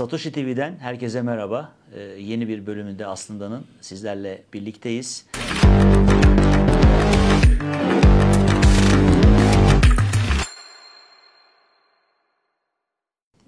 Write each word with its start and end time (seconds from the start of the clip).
Satoshi 0.00 0.32
TV'den 0.32 0.78
herkese 0.78 1.22
merhaba. 1.22 1.72
Ee, 1.94 2.00
yeni 2.00 2.48
bir 2.48 2.66
bölümünde 2.66 3.06
Aslında'nın 3.06 3.66
sizlerle 3.80 4.42
birlikteyiz. 4.52 5.26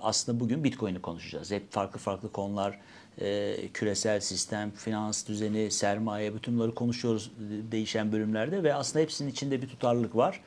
Aslında 0.01 0.41
bugün 0.41 0.65
Bitcoin'i 0.65 1.03
konuşacağız. 1.03 1.51
Hep 1.51 1.73
farklı 1.73 1.99
farklı 1.99 2.33
konular, 2.33 2.80
e, 3.21 3.56
küresel 3.74 4.21
sistem, 4.21 4.71
finans 4.71 5.28
düzeni, 5.28 5.71
sermaye, 5.71 6.34
bütün 6.34 6.54
bunları 6.54 6.74
konuşuyoruz 6.74 7.32
değişen 7.72 8.12
bölümlerde 8.12 8.62
ve 8.62 8.74
aslında 8.74 9.03
hepsinin 9.03 9.30
içinde 9.30 9.62
bir 9.62 9.69
tutarlılık 9.69 10.16
var. 10.16 10.40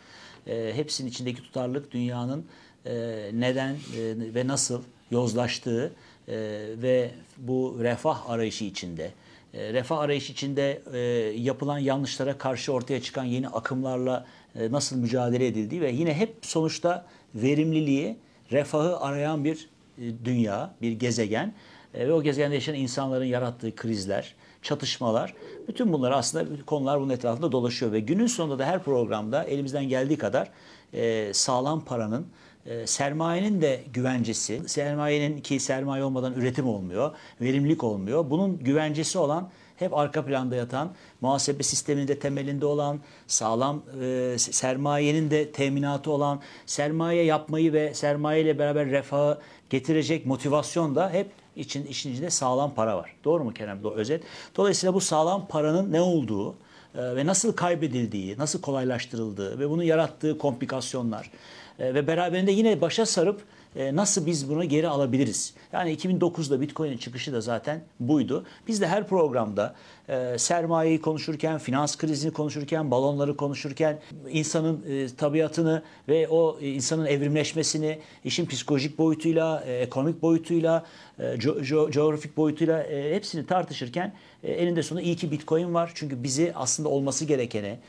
E, 0.47 0.71
hepsinin 0.75 1.09
içindeki 1.09 1.41
tutarlılık 1.43 1.91
dünyanın 1.91 2.45
e, 2.85 2.93
neden 3.33 3.73
e, 3.73 4.33
ve 4.35 4.47
nasıl 4.47 4.81
yozlaştığı 5.11 5.93
e, 6.27 6.35
ve 6.81 7.11
bu 7.37 7.77
refah 7.79 8.29
arayışı 8.29 8.65
içinde, 8.65 9.11
e, 9.53 9.73
refah 9.73 9.99
arayışı 9.99 10.31
içinde 10.31 10.81
e, 10.93 10.99
yapılan 11.39 11.77
yanlışlara 11.77 12.37
karşı 12.37 12.73
ortaya 12.73 13.01
çıkan 13.01 13.23
yeni 13.23 13.49
akımlarla 13.49 14.25
e, 14.55 14.71
nasıl 14.71 14.97
mücadele 14.97 15.47
edildiği 15.47 15.81
ve 15.81 15.91
yine 15.91 16.13
hep 16.13 16.35
sonuçta 16.41 17.05
verimliliği, 17.35 18.17
refahı 18.51 18.99
arayan 18.99 19.43
bir 19.43 19.69
e, 19.97 20.01
dünya, 20.25 20.75
bir 20.81 20.91
gezegen. 20.91 21.53
E, 21.93 22.07
ve 22.07 22.13
o 22.13 22.21
gezegende 22.23 22.55
yaşayan 22.55 22.75
insanların 22.75 23.25
yarattığı 23.25 23.75
krizler, 23.75 24.35
çatışmalar, 24.61 25.33
bütün 25.67 25.93
bunlar 25.93 26.11
aslında 26.11 26.65
konular 26.65 27.01
bunun 27.01 27.09
etrafında 27.09 27.51
dolaşıyor. 27.51 27.91
Ve 27.91 27.99
günün 27.99 28.27
sonunda 28.27 28.59
da 28.59 28.65
her 28.65 28.83
programda 28.83 29.43
elimizden 29.43 29.89
geldiği 29.89 30.17
kadar 30.17 30.49
e, 30.93 31.33
sağlam 31.33 31.85
paranın, 31.85 32.27
e, 32.65 32.87
sermayenin 32.87 33.61
de 33.61 33.83
güvencesi, 33.93 34.69
sermayenin 34.69 35.41
ki 35.41 35.59
sermaye 35.59 36.03
olmadan 36.03 36.33
üretim 36.33 36.67
olmuyor, 36.67 37.11
verimlilik 37.41 37.83
olmuyor. 37.83 38.29
Bunun 38.29 38.59
güvencesi 38.59 39.17
olan 39.17 39.49
hep 39.77 39.97
arka 39.97 40.25
planda 40.25 40.55
yatan, 40.55 40.91
muhasebe 41.21 41.63
sisteminde 41.63 42.19
temelinde 42.19 42.65
olan, 42.65 42.99
sağlam 43.27 43.83
e, 44.01 44.35
sermayenin 44.37 45.31
de 45.31 45.51
teminatı 45.51 46.11
olan, 46.11 46.41
sermaye 46.65 47.23
yapmayı 47.23 47.73
ve 47.73 47.93
sermaye 47.93 48.41
ile 48.41 48.59
beraber 48.59 48.87
refahı 48.87 49.37
getirecek 49.69 50.25
motivasyon 50.25 50.95
da 50.95 51.09
hep 51.09 51.31
için 51.55 51.85
işin 51.85 52.13
içinde 52.13 52.29
sağlam 52.29 52.73
para 52.73 52.97
var. 52.97 53.15
Doğru 53.23 53.43
mu 53.43 53.53
Kerem? 53.53 53.83
Doğru, 53.83 53.95
özet. 53.95 54.23
Dolayısıyla 54.57 54.93
bu 54.93 55.01
sağlam 55.01 55.47
paranın 55.47 55.91
ne 55.91 56.01
olduğu 56.01 56.55
e, 56.95 57.15
ve 57.15 57.25
nasıl 57.25 57.53
kaybedildiği, 57.53 58.37
nasıl 58.37 58.61
kolaylaştırıldığı 58.61 59.59
ve 59.59 59.69
bunun 59.69 59.83
yarattığı 59.83 60.37
komplikasyonlar 60.37 61.31
e, 61.79 61.93
ve 61.93 62.07
beraberinde 62.07 62.51
yine 62.51 62.81
başa 62.81 63.05
sarıp 63.05 63.41
e, 63.75 63.95
nasıl 63.95 64.25
biz 64.25 64.49
bunu 64.49 64.63
geri 64.63 64.87
alabiliriz? 64.87 65.53
Yani 65.73 65.95
2009'da 65.95 66.61
Bitcoin'in 66.61 66.97
çıkışı 66.97 67.33
da 67.33 67.41
zaten 67.41 67.81
buydu. 67.99 68.45
Biz 68.67 68.81
de 68.81 68.87
her 68.87 69.07
programda 69.07 69.75
e, 70.09 70.37
sermayeyi 70.37 71.01
konuşurken, 71.01 71.57
finans 71.57 71.97
krizini 71.97 72.33
konuşurken, 72.33 72.91
balonları 72.91 73.37
konuşurken, 73.37 73.99
insanın 74.29 74.85
tabiatını 75.17 75.83
ve 76.09 76.27
o 76.27 76.59
insanın 76.61 77.05
evrimleşmesini, 77.05 77.99
işin 78.23 78.45
psikolojik 78.45 78.97
boyutuyla, 78.97 79.61
ekonomik 79.61 80.21
boyutuyla, 80.21 80.85
e, 81.19 81.23
co- 81.23 81.61
co- 81.61 81.91
coğrafik 81.91 82.37
boyutuyla 82.37 82.83
hepsini 82.89 83.45
tartışırken 83.45 84.13
e, 84.43 84.51
eninde 84.51 84.83
sonunda 84.83 85.05
iyi 85.05 85.15
ki 85.15 85.31
Bitcoin 85.31 85.73
var. 85.73 85.91
Çünkü 85.95 86.23
bizi 86.23 86.51
aslında 86.55 86.89
olması 86.89 87.25
gerekene, 87.25 87.79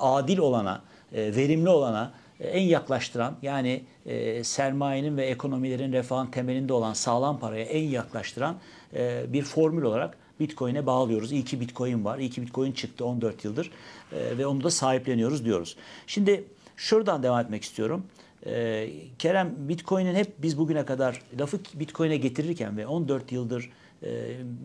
adil 0.00 0.38
olana, 0.38 0.82
verimli 1.12 1.68
olana, 1.68 2.12
en 2.48 2.62
yaklaştıran 2.62 3.36
yani 3.42 3.82
e, 4.06 4.44
sermayenin 4.44 5.16
ve 5.16 5.26
ekonomilerin 5.26 5.92
refahın 5.92 6.26
temelinde 6.26 6.72
olan 6.72 6.92
sağlam 6.92 7.38
paraya 7.38 7.64
en 7.64 7.88
yaklaştıran 7.88 8.56
e, 8.94 9.24
bir 9.32 9.42
formül 9.42 9.82
olarak 9.82 10.16
Bitcoin'e 10.40 10.86
bağlıyoruz. 10.86 11.32
İyi 11.32 11.44
ki 11.44 11.60
Bitcoin 11.60 12.04
var. 12.04 12.18
İyi 12.18 12.30
ki 12.30 12.42
Bitcoin 12.42 12.72
çıktı 12.72 13.04
14 13.04 13.44
yıldır 13.44 13.70
e, 14.12 14.38
ve 14.38 14.46
onu 14.46 14.64
da 14.64 14.70
sahipleniyoruz 14.70 15.44
diyoruz. 15.44 15.76
Şimdi 16.06 16.44
şuradan 16.76 17.22
devam 17.22 17.40
etmek 17.40 17.62
istiyorum. 17.62 18.06
E, 18.46 18.88
Kerem 19.18 19.54
Bitcoin'in 19.58 20.14
hep 20.14 20.42
biz 20.42 20.58
bugüne 20.58 20.84
kadar 20.84 21.22
lafı 21.38 21.60
Bitcoin'e 21.74 22.16
getirirken 22.16 22.76
ve 22.76 22.86
14 22.86 23.32
yıldır 23.32 23.70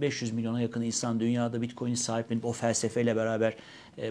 500 0.01 0.31
milyona 0.31 0.61
yakın 0.61 0.81
insan 0.81 1.19
dünyada 1.19 1.61
Bitcoin'i 1.61 1.97
sahiplenip 1.97 2.45
o 2.45 2.51
felsefeyle 2.51 3.15
beraber 3.15 3.55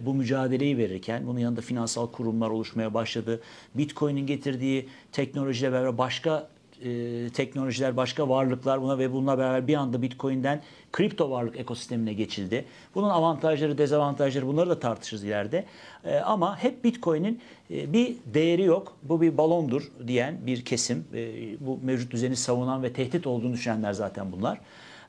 bu 0.03 0.15
mücadeleyi 0.15 0.79
verirken 0.79 1.27
bunun 1.27 1.39
yanında 1.39 1.61
finansal 1.61 2.13
kurumlar 2.13 2.51
oluşmaya 2.51 2.95
başladı. 2.95 3.41
Bitcoin'in 3.75 4.27
getirdiği 4.27 4.89
teknolojiyle 5.13 5.73
beraber 5.73 5.99
başka 5.99 6.49
e, 6.85 7.31
teknolojiler, 7.31 7.97
başka 7.97 8.29
varlıklar 8.29 8.83
buna 8.83 8.99
ve 8.99 9.13
bununla 9.13 9.39
beraber 9.39 9.69
bir 9.69 9.75
anda 9.75 10.03
Bitcoin'den 10.03 10.63
kripto 10.93 11.31
varlık 11.31 11.57
ekosistemine 11.57 12.13
geçildi. 12.13 12.65
Bunun 12.95 13.09
avantajları, 13.09 13.79
dezavantajları 13.79 14.47
bunları 14.47 14.71
da 14.71 14.81
tartışırız 14.81 15.25
ileride. 15.25 15.65
E, 16.05 16.17
ama 16.17 16.59
hep 16.63 16.85
Bitcoin'in 16.85 17.41
e, 17.71 17.93
bir 17.93 18.17
değeri 18.27 18.63
yok. 18.63 18.97
Bu 19.03 19.21
bir 19.21 19.39
balondur 19.39 19.93
diyen 20.07 20.39
bir 20.47 20.65
kesim. 20.65 21.05
E, 21.15 21.27
bu 21.67 21.79
mevcut 21.83 22.13
düzeni 22.13 22.37
savunan 22.37 22.83
ve 22.83 22.93
tehdit 22.93 23.27
olduğunu 23.27 23.53
düşünenler 23.53 23.93
zaten 23.93 24.33
bunlar. 24.33 24.59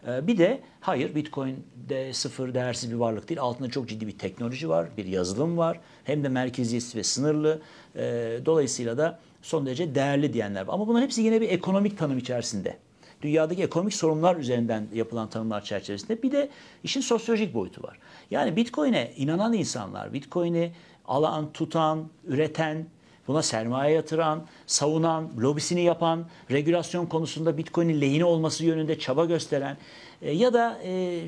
Ee, 0.07 0.27
bir 0.27 0.37
de 0.37 0.61
hayır 0.81 1.15
Bitcoin 1.15 1.65
de 1.89 2.13
sıfır 2.13 2.53
değersiz 2.53 2.91
bir 2.91 2.95
varlık 2.95 3.29
değil. 3.29 3.41
Altında 3.41 3.69
çok 3.69 3.89
ciddi 3.89 4.07
bir 4.07 4.17
teknoloji 4.17 4.69
var, 4.69 4.87
bir 4.97 5.05
yazılım 5.05 5.57
var. 5.57 5.79
Hem 6.03 6.23
de 6.23 6.29
merkeziyetsiz 6.29 6.95
ve 6.95 7.03
sınırlı. 7.03 7.61
Ee, 7.95 8.39
dolayısıyla 8.45 8.97
da 8.97 9.19
son 9.47 9.65
derece 9.65 9.95
değerli 9.95 10.33
diyenler 10.33 10.67
var. 10.67 10.73
Ama 10.73 10.87
bunların 10.87 11.03
hepsi 11.03 11.21
yine 11.21 11.41
bir 11.41 11.49
ekonomik 11.49 11.97
tanım 11.97 12.17
içerisinde. 12.17 12.77
Dünyadaki 13.21 13.63
ekonomik 13.63 13.93
sorunlar 13.93 14.35
üzerinden 14.35 14.87
yapılan 14.93 15.29
tanımlar 15.29 15.63
çerçevesinde 15.63 16.23
bir 16.23 16.31
de 16.31 16.49
işin 16.83 17.01
sosyolojik 17.01 17.53
boyutu 17.53 17.83
var. 17.83 17.97
Yani 18.31 18.55
Bitcoin'e 18.55 19.13
inanan 19.17 19.53
insanlar, 19.53 20.13
Bitcoin'i 20.13 20.71
alan, 21.05 21.51
tutan, 21.53 22.09
üreten, 22.27 22.85
buna 23.27 23.41
sermaye 23.41 23.95
yatıran, 23.95 24.45
savunan, 24.65 25.29
lobisini 25.41 25.81
yapan, 25.81 26.25
regülasyon 26.51 27.05
konusunda 27.05 27.57
Bitcoin'in 27.57 28.01
lehine 28.01 28.25
olması 28.25 28.65
yönünde 28.65 28.99
çaba 28.99 29.25
gösteren 29.25 29.77
e, 30.21 30.31
ya 30.31 30.53
da 30.53 30.79
e, 30.83 31.21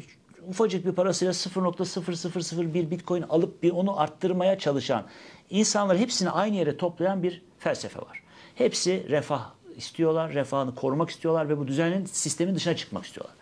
ufacık 0.47 0.85
bir 0.85 0.91
parasıyla 0.91 1.33
0.0001 1.33 2.91
Bitcoin 2.91 3.21
alıp 3.21 3.63
bir 3.63 3.71
onu 3.71 3.99
arttırmaya 3.99 4.59
çalışan 4.59 5.03
insanlar 5.49 5.97
hepsini 5.97 6.29
aynı 6.29 6.55
yere 6.55 6.77
toplayan 6.77 7.23
bir 7.23 7.41
felsefe 7.59 7.99
var. 7.99 8.23
Hepsi 8.55 9.09
refah 9.09 9.49
istiyorlar, 9.77 10.33
refahını 10.33 10.75
korumak 10.75 11.09
istiyorlar 11.09 11.49
ve 11.49 11.57
bu 11.57 11.67
düzenin 11.67 12.05
sistemin 12.05 12.55
dışına 12.55 12.75
çıkmak 12.75 13.05
istiyorlar. 13.05 13.35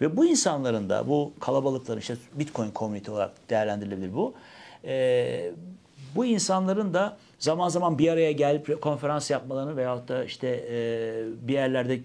Ve 0.00 0.16
bu 0.16 0.26
insanların 0.26 0.88
da 0.88 1.08
bu 1.08 1.32
kalabalıkların 1.40 2.00
işte 2.00 2.16
Bitcoin 2.32 2.70
komünite 2.70 3.10
olarak 3.10 3.50
değerlendirilebilir 3.50 4.14
bu. 4.14 4.34
E, 4.84 5.52
bu 6.14 6.24
insanların 6.24 6.94
da 6.94 7.16
zaman 7.38 7.68
zaman 7.68 7.98
bir 7.98 8.08
araya 8.08 8.32
gelip 8.32 8.82
konferans 8.82 9.30
yapmalarını 9.30 9.76
veyahut 9.76 10.08
da 10.08 10.24
işte 10.24 10.66
e, 10.70 11.48
bir 11.48 11.52
yerlerde 11.52 12.00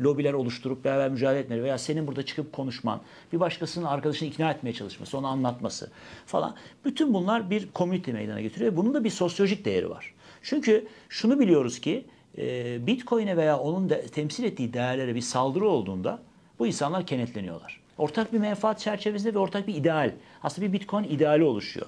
lobiler 0.00 0.32
oluşturup 0.32 0.84
beraber 0.84 1.10
mücadele 1.10 1.40
etmeleri 1.40 1.64
veya 1.64 1.78
senin 1.78 2.06
burada 2.06 2.22
çıkıp 2.22 2.52
konuşman, 2.52 3.00
bir 3.32 3.40
başkasının 3.40 3.84
arkadaşını 3.84 4.28
ikna 4.28 4.50
etmeye 4.50 4.72
çalışması, 4.72 5.18
onu 5.18 5.26
anlatması 5.26 5.90
falan. 6.26 6.54
Bütün 6.84 7.14
bunlar 7.14 7.50
bir 7.50 7.72
komünite 7.72 8.12
meydana 8.12 8.40
getiriyor. 8.40 8.76
Bunun 8.76 8.94
da 8.94 9.04
bir 9.04 9.10
sosyolojik 9.10 9.64
değeri 9.64 9.90
var. 9.90 10.14
Çünkü 10.42 10.86
şunu 11.08 11.40
biliyoruz 11.40 11.80
ki 11.80 12.04
e, 12.38 12.86
Bitcoin'e 12.86 13.36
veya 13.36 13.58
onun 13.58 13.90
de, 13.90 14.06
temsil 14.06 14.44
ettiği 14.44 14.72
değerlere 14.72 15.14
bir 15.14 15.20
saldırı 15.20 15.68
olduğunda 15.68 16.18
bu 16.58 16.66
insanlar 16.66 17.06
kenetleniyorlar. 17.06 17.80
Ortak 17.98 18.32
bir 18.32 18.38
menfaat 18.38 18.80
çerçevesinde 18.80 19.34
ve 19.34 19.38
ortak 19.38 19.66
bir 19.66 19.74
ideal. 19.74 20.12
Aslında 20.42 20.68
bir 20.68 20.72
Bitcoin 20.72 21.04
ideali 21.04 21.44
oluşuyor. 21.44 21.86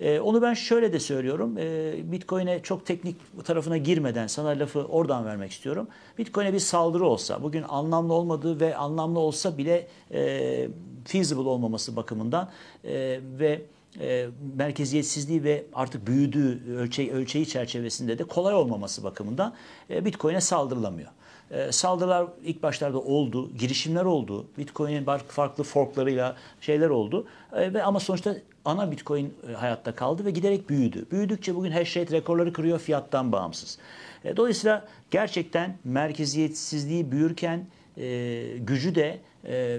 Ee, 0.00 0.20
onu 0.20 0.42
ben 0.42 0.54
şöyle 0.54 0.92
de 0.92 1.00
söylüyorum. 1.00 1.58
Ee, 1.58 2.12
Bitcoin'e 2.12 2.62
çok 2.62 2.86
teknik 2.86 3.16
tarafına 3.44 3.76
girmeden 3.76 4.26
sana 4.26 4.48
lafı 4.48 4.84
oradan 4.84 5.24
vermek 5.24 5.52
istiyorum. 5.52 5.88
Bitcoin'e 6.18 6.52
bir 6.52 6.58
saldırı 6.58 7.04
olsa, 7.06 7.42
bugün 7.42 7.62
anlamlı 7.68 8.12
olmadığı 8.12 8.60
ve 8.60 8.76
anlamlı 8.76 9.18
olsa 9.18 9.58
bile 9.58 9.86
e, 10.12 10.68
feasible 11.04 11.48
olmaması 11.48 11.96
bakımından 11.96 12.50
e, 12.84 13.20
ve 13.38 13.62
e, 14.00 14.26
merkeziyetsizliği 14.56 15.44
ve 15.44 15.64
artık 15.72 16.06
büyüdüğü 16.06 16.76
ölçeği, 16.76 17.12
ölçeği 17.12 17.48
çerçevesinde 17.48 18.18
de 18.18 18.24
kolay 18.24 18.54
olmaması 18.54 19.04
bakımından 19.04 19.54
e, 19.90 20.04
Bitcoin'e 20.04 20.40
saldırılamıyor. 20.40 21.10
E, 21.50 21.72
saldırılar 21.72 22.26
ilk 22.44 22.62
başlarda 22.62 23.00
oldu, 23.00 23.50
girişimler 23.58 24.04
oldu. 24.04 24.46
Bitcoin'in 24.58 25.06
farklı 25.28 25.64
forklarıyla 25.64 26.36
şeyler 26.60 26.88
oldu. 26.88 27.26
E, 27.52 27.74
ve 27.74 27.82
ama 27.82 28.00
sonuçta 28.00 28.36
ana 28.66 28.90
Bitcoin 28.90 29.34
e, 29.50 29.52
hayatta 29.52 29.94
kaldı 29.94 30.24
ve 30.24 30.30
giderek 30.30 30.68
büyüdü. 30.68 31.06
Büyüdükçe 31.10 31.54
bugün 31.54 31.70
hash 31.70 31.96
rate 31.96 32.16
rekorları 32.16 32.52
kırıyor 32.52 32.78
fiyattan 32.78 33.32
bağımsız. 33.32 33.78
E, 34.24 34.36
dolayısıyla 34.36 34.88
gerçekten 35.10 35.76
merkeziyetsizliği 35.84 37.12
büyürken 37.12 37.66
e, 37.96 38.58
gücü 38.58 38.94
de 38.94 39.18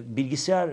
bilgisayar 0.06 0.70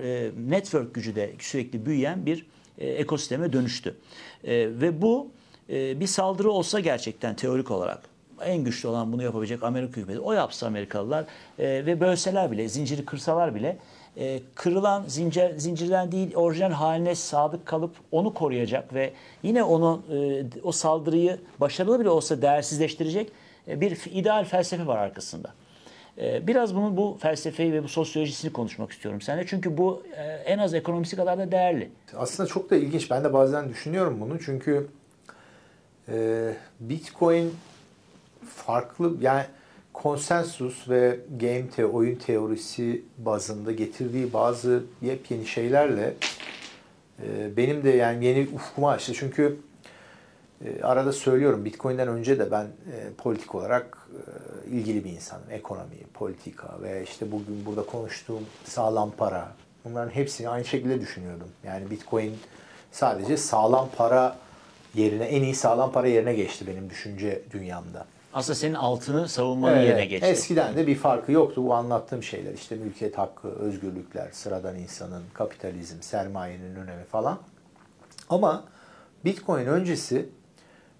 network 0.50 0.94
gücü 0.94 1.14
de 1.14 1.32
sürekli 1.38 1.86
büyüyen 1.86 2.26
bir 2.26 2.46
ekosisteme 2.78 3.52
dönüştü. 3.52 3.96
Ve 4.44 5.02
bu 5.02 5.30
bir 5.68 6.06
saldırı 6.06 6.50
olsa 6.50 6.80
gerçekten 6.80 7.36
teorik 7.36 7.70
olarak 7.70 8.02
en 8.44 8.64
güçlü 8.64 8.88
olan 8.88 9.12
bunu 9.12 9.22
yapabilecek 9.22 9.62
Amerika 9.62 10.00
hükümeti. 10.00 10.20
O 10.20 10.32
yapsa 10.32 10.66
Amerikalılar 10.66 11.24
ve 11.58 12.00
bölseler 12.00 12.50
bile, 12.50 12.68
zinciri 12.68 13.04
kırsalar 13.04 13.54
bile 13.54 13.78
e, 14.18 14.40
kırılan 14.54 15.04
zincir, 15.06 15.58
zincirden 15.58 16.12
değil 16.12 16.34
orijinal 16.34 16.70
haline 16.72 17.14
sadık 17.14 17.66
kalıp 17.66 17.90
onu 18.12 18.34
koruyacak 18.34 18.94
ve 18.94 19.12
yine 19.42 19.62
onu 19.62 20.02
e, 20.12 20.44
o 20.62 20.72
saldırıyı 20.72 21.38
başarılı 21.60 22.00
bile 22.00 22.08
olsa 22.10 22.42
değersizleştirecek 22.42 23.32
e, 23.68 23.80
bir 23.80 24.00
ideal 24.12 24.44
felsefe 24.44 24.86
var 24.86 24.98
arkasında. 24.98 25.52
E, 26.18 26.46
Biraz 26.46 26.74
bunun 26.74 26.96
bu 26.96 27.18
felsefeyi 27.20 27.72
ve 27.72 27.82
bu 27.84 27.88
sosyolojisini 27.88 28.52
konuşmak 28.52 28.92
istiyorum 28.92 29.20
seninle. 29.20 29.46
Çünkü 29.46 29.78
bu 29.78 30.02
e, 30.16 30.22
en 30.22 30.58
az 30.58 30.74
ekonomisi 30.74 31.16
kadar 31.16 31.38
da 31.38 31.52
değerli. 31.52 31.90
Aslında 32.16 32.48
çok 32.48 32.70
da 32.70 32.76
ilginç. 32.76 33.10
Ben 33.10 33.24
de 33.24 33.32
bazen 33.32 33.68
düşünüyorum 33.68 34.20
bunu. 34.20 34.40
Çünkü 34.40 34.86
e, 36.08 36.14
Bitcoin 36.80 37.54
farklı 38.48 39.16
yani 39.20 39.44
konsensus 39.94 40.88
ve 40.88 41.20
game 41.40 41.68
te 41.76 41.86
oyun 41.86 42.14
teorisi 42.14 43.02
bazında 43.18 43.72
getirdiği 43.72 44.32
bazı 44.32 44.82
yepyeni 45.02 45.46
şeylerle 45.46 46.14
e, 47.22 47.56
benim 47.56 47.84
de 47.84 47.90
yani 47.90 48.24
yeni 48.24 48.48
ufkumu 48.54 48.90
açtı. 48.90 49.12
Çünkü 49.14 49.56
e, 50.64 50.82
arada 50.82 51.12
söylüyorum 51.12 51.64
Bitcoin'den 51.64 52.08
önce 52.08 52.38
de 52.38 52.50
ben 52.50 52.64
e, 52.64 53.12
politik 53.18 53.54
olarak 53.54 54.08
e, 54.66 54.70
ilgili 54.70 55.04
bir 55.04 55.10
insanım. 55.10 55.44
Ekonomi, 55.50 55.96
politika 56.14 56.82
ve 56.82 57.02
işte 57.02 57.32
bugün 57.32 57.66
burada 57.66 57.86
konuştuğum 57.86 58.42
sağlam 58.64 59.10
para. 59.10 59.52
Bunların 59.84 60.10
hepsini 60.10 60.48
aynı 60.48 60.64
şekilde 60.64 61.00
düşünüyordum. 61.00 61.48
Yani 61.64 61.90
Bitcoin 61.90 62.36
sadece 62.92 63.36
sağlam 63.36 63.88
para 63.96 64.36
yerine 64.94 65.24
en 65.24 65.42
iyi 65.42 65.54
sağlam 65.54 65.92
para 65.92 66.06
yerine 66.08 66.34
geçti 66.34 66.66
benim 66.66 66.90
düşünce 66.90 67.42
dünyamda. 67.52 68.06
Aslında 68.34 68.56
senin 68.56 68.74
altını 68.74 69.28
savunmanın 69.28 69.76
Evet, 69.76 69.88
yerine 69.88 70.06
geçti. 70.06 70.26
Eskiden 70.26 70.76
de 70.76 70.86
bir 70.86 70.96
farkı 70.96 71.32
yoktu. 71.32 71.64
Bu 71.64 71.74
anlattığım 71.74 72.22
şeyler 72.22 72.52
işte 72.52 72.76
mülkiyet 72.76 73.18
hakkı, 73.18 73.48
özgürlükler, 73.48 74.28
sıradan 74.32 74.78
insanın, 74.78 75.22
kapitalizm, 75.34 76.00
sermayenin 76.00 76.74
önemi 76.74 77.04
falan. 77.04 77.38
Ama 78.28 78.64
Bitcoin 79.24 79.66
öncesi 79.66 80.28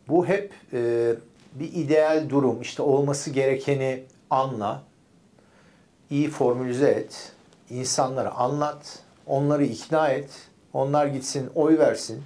bu 0.09 0.27
hep 0.27 0.53
e, 0.73 1.13
bir 1.55 1.73
ideal 1.73 2.29
durum. 2.29 2.63
İşte 2.63 2.83
olması 2.83 3.31
gerekeni 3.31 4.03
anla, 4.31 4.83
iyi 6.11 6.31
formülize 6.31 6.89
et, 6.91 7.33
insanlara 7.71 8.31
anlat, 8.31 8.99
onları 9.27 9.65
ikna 9.65 10.09
et, 10.09 10.31
onlar 10.73 11.07
gitsin 11.07 11.51
oy 11.55 11.79
versin, 11.79 12.23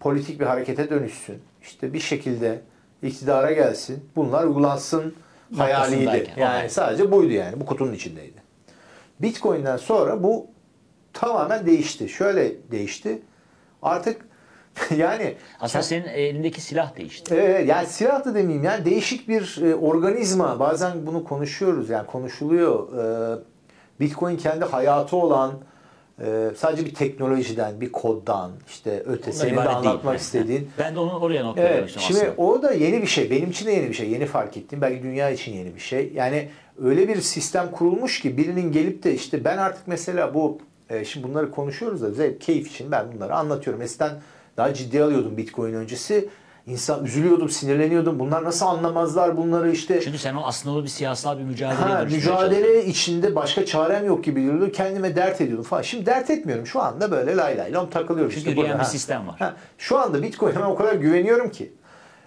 politik 0.00 0.40
bir 0.40 0.46
harekete 0.46 0.90
dönüşsün. 0.90 1.42
İşte 1.62 1.92
bir 1.92 2.00
şekilde 2.00 2.60
iktidara 3.02 3.52
gelsin, 3.52 4.04
bunlar 4.16 4.44
uygulansın 4.44 5.14
hayaliydi. 5.56 6.30
Yani 6.36 6.70
sadece 6.70 7.10
buydu 7.12 7.32
yani, 7.32 7.60
bu 7.60 7.66
kutunun 7.66 7.92
içindeydi. 7.92 8.40
Bitcoin'den 9.20 9.76
sonra 9.76 10.22
bu 10.22 10.46
tamamen 11.12 11.66
değişti. 11.66 12.08
Şöyle 12.08 12.70
değişti. 12.70 13.22
Artık 13.82 14.30
yani 14.96 15.34
Aslında 15.60 15.82
senin 15.82 16.04
elindeki 16.04 16.60
silah 16.60 16.96
değişti. 16.96 17.34
Evet, 17.34 17.68
yani 17.68 17.86
silah 17.86 18.24
da 18.24 18.34
demeyeyim 18.34 18.64
yani 18.64 18.84
değişik 18.84 19.28
bir 19.28 19.62
e, 19.62 19.74
organizma. 19.74 20.60
Bazen 20.60 21.06
bunu 21.06 21.24
konuşuyoruz 21.24 21.90
yani 21.90 22.06
konuşuluyor. 22.06 22.98
E, 22.98 23.38
Bitcoin 24.00 24.36
kendi 24.36 24.64
hayatı 24.64 25.16
olan 25.16 25.52
e, 26.20 26.50
sadece 26.56 26.86
bir 26.86 26.94
teknolojiden, 26.94 27.80
bir 27.80 27.92
koddan 27.92 28.50
işte 28.68 29.02
ötesini 29.06 29.50
de 29.50 29.54
ibaret 29.54 29.68
değil. 29.68 29.78
anlatmak 29.78 30.20
istediğin. 30.20 30.70
Ben 30.78 30.94
de 30.94 30.98
onu 30.98 31.18
oraya 31.18 31.44
noktaya 31.44 31.68
Evet, 31.68 31.96
şimdi 31.98 32.18
aslında. 32.18 32.42
o 32.42 32.62
da 32.62 32.72
yeni 32.72 33.02
bir 33.02 33.06
şey. 33.06 33.30
Benim 33.30 33.50
için 33.50 33.66
de 33.66 33.72
yeni 33.72 33.88
bir 33.88 33.94
şey. 33.94 34.10
Yeni 34.10 34.26
fark 34.26 34.56
ettim. 34.56 34.80
Belki 34.82 35.02
dünya 35.02 35.30
için 35.30 35.52
yeni 35.52 35.74
bir 35.74 35.80
şey. 35.80 36.12
Yani 36.14 36.48
öyle 36.82 37.08
bir 37.08 37.20
sistem 37.20 37.70
kurulmuş 37.70 38.20
ki 38.20 38.36
birinin 38.36 38.72
gelip 38.72 39.02
de 39.02 39.14
işte 39.14 39.44
ben 39.44 39.58
artık 39.58 39.82
mesela 39.86 40.34
bu 40.34 40.58
e, 40.90 41.04
şimdi 41.04 41.28
bunları 41.28 41.50
konuşuyoruz 41.50 42.02
da 42.02 42.10
zevk, 42.10 42.40
keyif 42.40 42.70
için 42.70 42.92
ben 42.92 43.12
bunları 43.12 43.34
anlatıyorum. 43.34 43.82
Eskiden 43.82 44.12
daha 44.56 44.74
ciddi 44.74 45.02
alıyordum 45.02 45.36
Bitcoin 45.36 45.74
öncesi. 45.74 46.28
İnsan 46.70 47.04
üzülüyordum, 47.04 47.48
sinirleniyordum. 47.48 48.18
Bunlar 48.18 48.44
nasıl 48.44 48.66
anlamazlar 48.66 49.36
bunları 49.36 49.70
işte. 49.70 50.00
Çünkü 50.00 50.18
sen 50.18 50.34
o 50.34 50.42
aslında 50.44 50.76
o 50.78 50.82
bir 50.82 50.88
siyasal 50.88 51.38
bir 51.38 51.42
mücadele 51.42 51.76
Ha, 51.76 52.04
mücadele 52.10 52.84
içinde 52.84 53.34
başka 53.34 53.64
çarem 53.66 54.06
yok 54.06 54.24
gibi 54.24 54.40
geliyordu. 54.40 54.72
Kendime 54.72 55.16
dert 55.16 55.40
ediyordum 55.40 55.64
falan. 55.64 55.82
Şimdi 55.82 56.06
dert 56.06 56.30
etmiyorum. 56.30 56.66
Şu 56.66 56.80
anda 56.82 57.10
böyle 57.10 57.36
lay 57.36 57.58
lay 57.58 57.72
lam 57.72 57.90
takılıyorum. 57.90 58.32
Çünkü 58.34 58.50
işte 58.50 58.62
bir 58.62 58.68
Ha. 58.68 58.84
sistem 58.84 59.28
var. 59.28 59.34
Ha, 59.38 59.56
şu 59.78 59.98
anda 59.98 60.22
Bitcoin'e 60.22 60.64
o 60.64 60.74
kadar 60.76 60.94
güveniyorum 60.94 61.50
ki. 61.50 61.72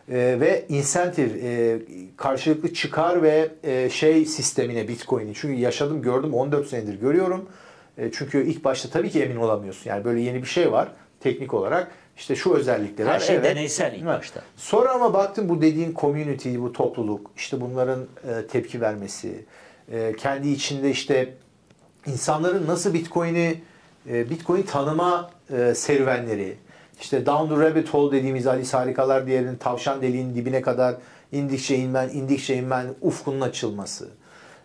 Ee, 0.10 0.38
ve 0.40 0.66
insentif, 0.70 1.44
e, 1.44 1.80
karşılıklı 2.18 2.74
çıkar 2.74 3.24
ve 3.24 3.50
e, 3.64 3.90
şey 3.90 4.26
sistemine 4.26 4.88
Bitcoin'i. 4.88 5.34
Çünkü 5.34 5.54
yaşadım, 5.62 6.02
gördüm, 6.02 6.34
14 6.34 6.68
senedir 6.68 7.00
görüyorum. 7.00 7.50
E, 7.98 8.12
çünkü 8.12 8.46
ilk 8.48 8.64
başta 8.64 8.90
tabii 8.90 9.10
ki 9.10 9.24
emin 9.24 9.36
olamıyorsun. 9.36 9.90
Yani 9.90 10.04
böyle 10.06 10.22
yeni 10.22 10.42
bir 10.42 10.48
şey 10.48 10.72
var 10.72 10.88
teknik 11.20 11.54
olarak. 11.54 11.92
İşte 12.18 12.36
şu 12.36 12.54
özellikleri 12.54 13.10
Her 13.10 13.20
şey 13.20 13.36
Evet. 13.36 13.46
deneysel 13.46 13.94
ilk 13.94 14.06
başta. 14.06 14.42
Sonra 14.58 14.92
ama 14.92 15.14
baktım 15.14 15.50
bu 15.50 15.62
dediğin 15.62 15.94
community, 15.96 16.58
bu 16.58 16.74
topluluk, 16.74 17.32
işte 17.38 17.62
bunların 17.62 18.00
e, 18.00 18.48
tepki 18.48 18.82
vermesi, 18.82 19.46
e, 19.92 20.16
kendi 20.18 20.50
içinde 20.50 20.90
işte 20.90 21.34
insanların 22.08 22.68
nasıl 22.68 22.94
Bitcoin'i, 22.94 23.62
e, 24.10 24.30
Bitcoin 24.30 24.62
tanıma 24.62 25.32
e, 25.58 25.76
serüvenleri, 25.76 26.58
işte 27.02 27.26
down 27.26 27.56
the 27.56 27.62
rabbit 27.62 27.90
hole 27.90 28.18
dediğimiz 28.18 28.48
Alice 28.48 28.78
Harikalar 28.78 29.28
diğerinin 29.28 29.56
tavşan 29.56 30.02
deliğinin 30.02 30.36
dibine 30.36 30.62
kadar 30.62 30.96
indikçe 31.32 31.76
inmen, 31.76 32.10
indikçe 32.10 32.56
inmen 32.56 32.86
ufkunun 33.02 33.42
açılması. 33.42 34.10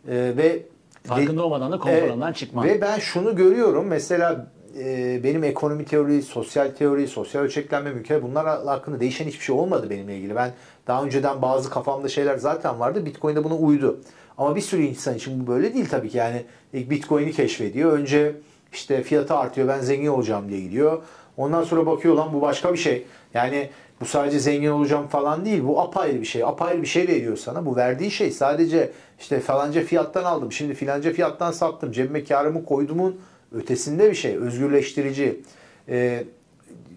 E, 0.08 0.14
ve 0.36 0.62
Farkında 1.04 1.44
olmadan 1.44 1.72
da 1.72 1.78
konforundan 1.78 2.32
çıkman. 2.32 2.64
Ve 2.64 2.80
ben 2.80 2.98
şunu 2.98 3.36
görüyorum 3.36 3.86
mesela 3.86 4.46
e, 4.78 5.20
benim 5.24 5.44
ekonomi 5.44 5.84
teori, 5.84 6.22
sosyal 6.22 6.68
teori, 6.68 7.08
sosyal 7.08 7.42
ölçeklenme, 7.42 7.92
mülkiyet 7.92 8.22
bunlar 8.22 8.46
hakkında 8.66 9.00
değişen 9.00 9.26
hiçbir 9.26 9.44
şey 9.44 9.54
olmadı 9.54 9.90
benimle 9.90 10.16
ilgili. 10.16 10.36
Ben 10.36 10.52
daha 10.86 11.04
önceden 11.04 11.42
bazı 11.42 11.70
kafamda 11.70 12.08
şeyler 12.08 12.36
zaten 12.36 12.80
vardı. 12.80 13.06
Bitcoin 13.06 13.36
de 13.36 13.44
buna 13.44 13.54
uydu. 13.54 14.00
Ama 14.38 14.56
bir 14.56 14.60
sürü 14.60 14.82
insan 14.82 15.14
için 15.14 15.40
bu 15.40 15.50
böyle 15.50 15.74
değil 15.74 15.88
tabii 15.90 16.08
ki. 16.08 16.18
Yani 16.18 16.44
ilk 16.72 16.90
Bitcoin'i 16.90 17.32
keşfediyor. 17.32 17.92
Önce 17.92 18.36
işte 18.72 19.02
fiyatı 19.02 19.34
artıyor 19.34 19.68
ben 19.68 19.80
zengin 19.80 20.06
olacağım 20.06 20.48
diye 20.48 20.60
gidiyor. 20.60 21.02
Ondan 21.36 21.64
sonra 21.64 21.86
bakıyor 21.86 22.14
lan 22.14 22.32
bu 22.32 22.40
başka 22.40 22.72
bir 22.72 22.78
şey. 22.78 23.06
Yani 23.34 23.70
bu 24.00 24.04
sadece 24.04 24.38
zengin 24.38 24.70
olacağım 24.70 25.06
falan 25.06 25.44
değil. 25.44 25.64
Bu 25.64 25.80
apayrı 25.80 26.20
bir 26.20 26.26
şey. 26.26 26.44
Apayrı 26.44 26.82
bir 26.82 26.86
şey 26.86 27.08
veriyor 27.08 27.36
sana. 27.36 27.66
Bu 27.66 27.76
verdiği 27.76 28.10
şey 28.10 28.30
sadece 28.30 28.92
işte 29.20 29.40
falanca 29.40 29.82
fiyattan 29.82 30.24
aldım. 30.24 30.52
Şimdi 30.52 30.74
filanca 30.74 31.12
fiyattan 31.12 31.52
sattım. 31.52 31.92
Cebime 31.92 32.24
karımı 32.24 32.64
koydumun 32.64 33.20
ötesinde 33.52 34.10
bir 34.10 34.14
şey. 34.14 34.36
Özgürleştirici. 34.36 35.40
Ee, 35.88 36.24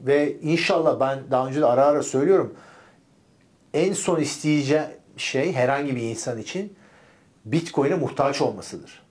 ve 0.06 0.36
inşallah 0.42 1.00
ben 1.00 1.20
daha 1.32 1.48
önce 1.48 1.62
de 1.62 1.66
ara 1.66 1.86
ara 1.86 2.04
söylüyorum. 2.04 2.54
En 3.74 3.94
son 3.94 4.20
isteyeceğim 4.20 4.86
şey 5.18 5.54
herhangi 5.54 5.96
bir 5.96 6.02
insan 6.02 6.38
için 6.38 6.74
Bitcoin'e 7.46 7.96
muhtaç 7.96 8.42
olmasıdır 8.42 9.02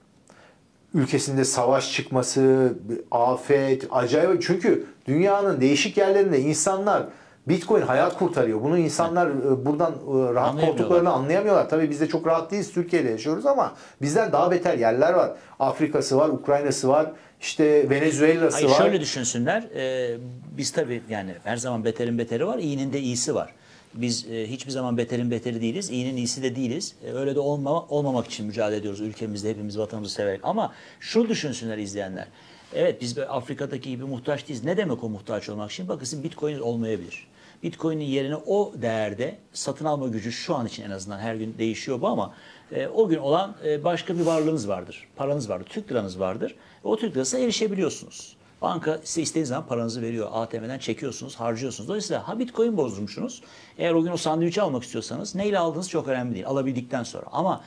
ülkesinde 0.95 1.45
savaş 1.45 1.93
çıkması, 1.93 2.75
afet, 3.11 3.87
acayip. 3.91 4.43
Çünkü 4.43 4.87
dünyanın 5.07 5.61
değişik 5.61 5.97
yerlerinde 5.97 6.41
insanlar 6.41 7.07
Bitcoin 7.49 7.83
hayat 7.83 8.19
kurtarıyor. 8.19 8.63
Bunu 8.63 8.79
insanlar 8.79 9.27
e, 9.27 9.67
buradan 9.67 9.93
e, 9.93 10.35
rahat 10.35 10.61
koltuklarını 10.61 11.11
anlayamıyorlar. 11.11 11.69
Tabii 11.69 11.91
biz 11.91 12.01
de 12.01 12.09
çok 12.09 12.27
rahat 12.27 12.51
değiliz. 12.51 12.73
Türkiye'de 12.73 13.09
yaşıyoruz 13.11 13.47
ama 13.47 13.75
bizden 14.03 14.33
daha 14.33 14.51
beter 14.51 14.79
yerler 14.79 15.13
var. 15.13 15.33
Afrika'sı 15.59 16.17
var, 16.17 16.29
Ukrayna'sı 16.29 16.89
var, 16.89 17.13
işte 17.41 17.91
Venezuela'sı 17.91 18.57
Hayır 18.57 18.71
var. 18.71 18.77
şöyle 18.77 19.01
düşünsünler. 19.01 19.63
e, 19.63 20.17
biz 20.57 20.71
tabii 20.71 21.03
yani 21.11 21.35
her 21.45 21.57
zaman 21.57 21.85
beterin 21.85 22.19
beteri 22.19 22.47
var, 22.47 22.59
iyinin 22.59 22.93
de 22.93 23.01
iyisi 23.01 23.35
var. 23.35 23.55
Biz 23.95 24.27
e, 24.31 24.47
hiçbir 24.47 24.71
zaman 24.71 24.97
beterin 24.97 25.31
beteri 25.31 25.61
değiliz, 25.61 25.91
iyinin 25.91 26.17
iyisi 26.17 26.43
de 26.43 26.57
değiliz. 26.57 26.95
E, 27.05 27.13
öyle 27.13 27.35
de 27.35 27.41
olma, 27.41 27.87
olmamak 27.87 28.27
için 28.27 28.47
mücadele 28.47 28.77
ediyoruz 28.77 29.01
ülkemizde 29.01 29.51
hepimiz 29.51 29.79
vatanımızı 29.79 30.15
severek. 30.15 30.41
Ama 30.43 30.73
şunu 31.01 31.29
düşünsünler 31.29 31.79
izleyenler. 31.79 32.27
Evet 32.75 33.01
biz 33.01 33.19
Afrika'daki 33.19 33.91
gibi 33.91 34.05
muhtaç 34.05 34.49
değiliz. 34.49 34.65
Ne 34.65 34.77
demek 34.77 35.05
o 35.05 35.09
muhtaç 35.09 35.49
olmak? 35.49 35.73
Şimdi 35.73 35.89
bakın 35.89 36.23
Bitcoin 36.23 36.59
olmayabilir. 36.59 37.27
Bitcoin'in 37.63 38.05
yerine 38.05 38.37
o 38.37 38.73
değerde 38.83 39.37
satın 39.53 39.85
alma 39.85 40.09
gücü 40.09 40.33
şu 40.33 40.55
an 40.55 40.67
için 40.67 40.83
en 40.83 40.91
azından 40.91 41.19
her 41.19 41.35
gün 41.35 41.55
değişiyor 41.59 42.01
bu 42.01 42.09
ama 42.09 42.35
e, 42.73 42.87
o 42.87 43.09
gün 43.09 43.19
olan 43.19 43.55
e, 43.65 43.85
başka 43.85 44.19
bir 44.19 44.23
varlığınız 44.23 44.69
vardır. 44.69 45.09
Paranız 45.17 45.49
vardır, 45.49 45.67
Türk 45.67 45.93
liranız 45.93 46.21
vardır. 46.21 46.55
Ve 46.85 46.89
o 46.89 46.97
Türk 46.97 47.17
lirasına 47.17 47.41
erişebiliyorsunuz. 47.41 48.37
Banka 48.63 49.01
size 49.05 49.23
istediğiniz 49.23 49.49
zaman 49.49 49.67
paranızı 49.67 50.03
veriyor. 50.03 50.29
ATM'den 50.33 50.79
çekiyorsunuz, 50.79 51.37
harcıyorsunuz. 51.37 51.89
Dolayısıyla 51.89 52.29
ha 52.29 52.39
Bitcoin 52.39 52.77
bozdurmuşsunuz. 52.77 53.43
Eğer 53.79 53.93
o 53.93 54.03
gün 54.03 54.13
o 54.13 54.17
sandviçi 54.17 54.63
almak 54.63 54.83
istiyorsanız 54.83 55.35
neyle 55.35 55.59
aldığınız 55.59 55.91
çok 55.91 56.09
önemli 56.09 56.35
değil. 56.35 56.47
Alabildikten 56.47 57.03
sonra. 57.03 57.27
Ama 57.33 57.61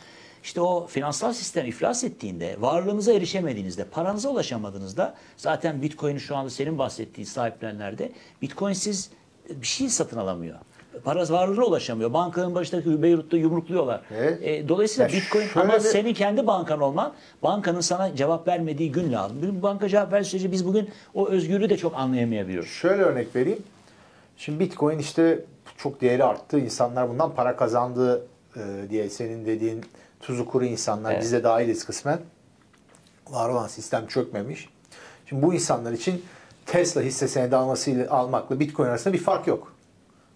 işte 0.44 0.62
o 0.62 0.88
finansal 0.88 1.34
sistem 1.34 1.66
iflas 1.66 2.04
ettiğinde, 2.04 2.56
varlığınıza 2.60 3.14
erişemediğinizde, 3.14 3.84
paranıza 3.84 4.30
ulaşamadığınızda 4.30 5.14
zaten 5.38 5.82
Bitcoin'i 5.82 6.20
şu 6.20 6.36
anda 6.36 6.50
senin 6.50 6.78
bahsettiğin 6.78 7.26
sahiplenenlerde 7.28 8.12
Bitcoin'siz 8.42 9.10
bir 9.50 9.68
şey 9.68 9.90
satın 9.90 10.18
alamıyor. 10.18 10.58
parası 11.04 11.34
varlığına 11.34 11.66
ulaşamıyor. 11.66 12.14
Bankanın 12.14 12.56
başındaki 12.56 13.02
Beyrut'ta 13.04 13.38
yumrukluyorlar. 13.38 14.02
Evet. 14.18 14.40
E, 14.44 14.70
dolayısıyla 14.70 15.10
Ya 15.10 15.16
Bitcoin 15.16 15.48
ama 15.56 15.74
bir- 15.74 15.80
senin 15.80 16.14
kendi 16.14 16.48
bankan 16.48 16.82
olman 16.82 17.14
bankanın 17.44 17.82
sana 17.82 18.16
cevap 18.16 18.48
vermediği 18.48 18.92
gün 18.92 19.12
lazım. 19.12 19.42
Bir 19.42 19.62
banka 19.64 19.90
cevap 19.90 20.14
verdiği 20.14 20.30
sürece 20.30 20.52
biz 20.52 20.66
bugün 20.66 20.90
o 21.14 21.28
özgürlüğü 21.30 21.70
de 21.70 21.78
çok 21.78 21.96
anlayamayabiliyoruz. 21.96 22.70
Şöyle 22.70 23.02
örnek 23.02 23.36
vereyim. 23.36 23.60
Şimdi 24.38 24.60
Bitcoin 24.60 25.00
işte 25.00 25.40
çok 25.78 26.02
değeri 26.02 26.24
arttı. 26.24 26.60
İnsanlar 26.60 27.10
bundan 27.10 27.36
para 27.36 27.56
kazandı 27.56 28.26
e, 28.56 28.62
diye 28.90 29.10
senin 29.10 29.46
dediğin 29.46 29.86
tuzu 30.24 30.46
kuru 30.46 30.66
insanlar 30.66 31.12
Evet. 31.12 31.22
biz 31.24 31.32
de 31.32 31.44
dahiliz 31.44 31.86
kısmen. 31.86 32.20
Var 33.30 33.50
olan 33.50 33.68
sistem 33.68 34.08
çökmemiş. 34.08 34.70
Şimdi 35.26 35.42
bu 35.42 35.54
insanlar 35.54 35.92
için 35.92 36.26
Tesla 36.66 37.02
hisse 37.02 37.28
senedi 37.28 37.56
almasıyla 37.56 38.10
almakla 38.12 38.60
Bitcoin 38.60 38.88
arasında 38.90 39.14
bir 39.14 39.20
fark 39.20 39.48
yok. 39.48 39.74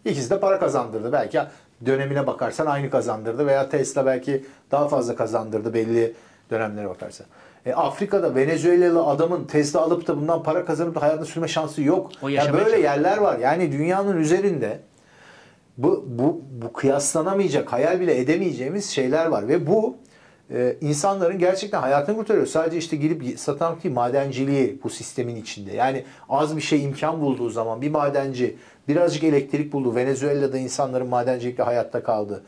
İkisi 0.05 0.29
de 0.29 0.39
para 0.39 0.59
kazandırdı. 0.59 1.11
Belki 1.11 1.39
dönemine 1.85 2.27
bakarsan 2.27 2.65
aynı 2.65 2.89
kazandırdı 2.89 3.47
veya 3.47 3.69
Tesla 3.69 4.05
belki 4.05 4.45
daha 4.71 4.87
fazla 4.87 5.15
kazandırdı 5.15 5.73
belli 5.73 6.13
dönemlere 6.51 6.89
bakarsan. 6.89 7.27
E, 7.65 7.73
Afrika'da 7.73 8.35
Venezuelalı 8.35 9.03
adamın 9.05 9.45
Tesla 9.45 9.81
alıp 9.81 10.07
da 10.07 10.17
bundan 10.17 10.43
para 10.43 10.65
kazanıp 10.65 10.95
da 10.95 11.01
hayatını 11.01 11.25
sürme 11.25 11.47
şansı 11.47 11.81
yok. 11.81 12.11
O 12.21 12.29
Ya 12.29 12.35
yaşamaya 12.35 12.53
böyle 12.53 12.69
çalışıyor. 12.69 12.83
yerler 12.95 13.17
var. 13.17 13.39
Yani 13.39 13.71
dünyanın 13.71 14.17
üzerinde 14.17 14.79
bu, 15.77 16.05
bu, 16.07 16.41
bu 16.61 16.73
kıyaslanamayacak, 16.73 17.73
hayal 17.73 17.99
bile 17.99 18.19
edemeyeceğimiz 18.19 18.89
şeyler 18.89 19.25
var. 19.25 19.47
Ve 19.47 19.67
bu 19.67 19.97
e, 20.51 20.75
insanların 20.81 21.39
gerçekten 21.39 21.81
hayatını 21.81 22.17
kurtarıyor. 22.17 22.45
Sadece 22.45 22.77
işte 22.77 22.95
girip 22.95 23.39
satan 23.39 23.77
değil, 23.83 23.95
madenciliği 23.95 24.79
bu 24.83 24.89
sistemin 24.89 25.35
içinde. 25.35 25.73
Yani 25.73 26.03
az 26.29 26.55
bir 26.55 26.61
şey 26.61 26.83
imkan 26.83 27.21
bulduğu 27.21 27.49
zaman 27.49 27.81
bir 27.81 27.89
madenci 27.89 28.57
birazcık 28.87 29.23
elektrik 29.23 29.73
buldu. 29.73 29.95
Venezuela'da 29.95 30.57
insanların 30.57 31.07
madencilikle 31.07 31.63
hayatta 31.63 32.03
kaldı. 32.03 32.43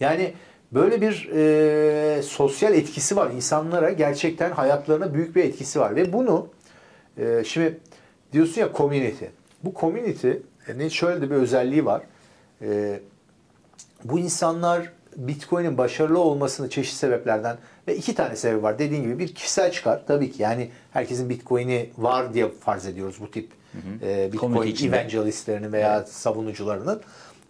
Yani 0.00 0.32
böyle 0.72 1.00
bir 1.00 1.30
e, 1.34 2.22
sosyal 2.22 2.74
etkisi 2.74 3.16
var. 3.16 3.30
İnsanlara 3.30 3.90
gerçekten 3.90 4.50
hayatlarına 4.50 5.14
büyük 5.14 5.36
bir 5.36 5.44
etkisi 5.44 5.80
var. 5.80 5.96
Ve 5.96 6.12
bunu 6.12 6.48
e, 7.18 7.42
şimdi 7.44 7.80
diyorsun 8.32 8.60
ya 8.60 8.68
community. 8.76 9.24
Bu 9.64 9.74
community'nin 9.80 10.88
şöyle 10.88 11.22
de 11.22 11.30
bir 11.30 11.34
özelliği 11.34 11.84
var. 11.84 12.02
E, 12.62 13.00
bu 14.04 14.18
insanlar 14.18 14.92
Bitcoin'in 15.16 15.78
başarılı 15.78 16.18
olmasını 16.18 16.70
çeşitli 16.70 16.96
sebeplerden 16.96 17.56
ve 17.88 17.96
iki 17.96 18.14
tane 18.14 18.36
sebep 18.36 18.62
var. 18.62 18.78
Dediğim 18.78 19.02
gibi 19.02 19.18
bir 19.18 19.34
kişisel 19.34 19.72
çıkar 19.72 20.02
tabii 20.06 20.32
ki 20.32 20.42
yani 20.42 20.70
herkesin 20.92 21.30
Bitcoin'i 21.30 21.90
var 21.98 22.34
diye 22.34 22.48
farz 22.48 22.86
ediyoruz 22.86 23.16
bu 23.20 23.30
tip 23.30 23.48
e, 24.02 24.32
Bitcoin 24.32 24.52
Community 24.52 24.70
içinde. 24.70 24.96
evangelistlerinin 24.96 25.72
veya 25.72 26.04
savunucularının. 26.04 27.00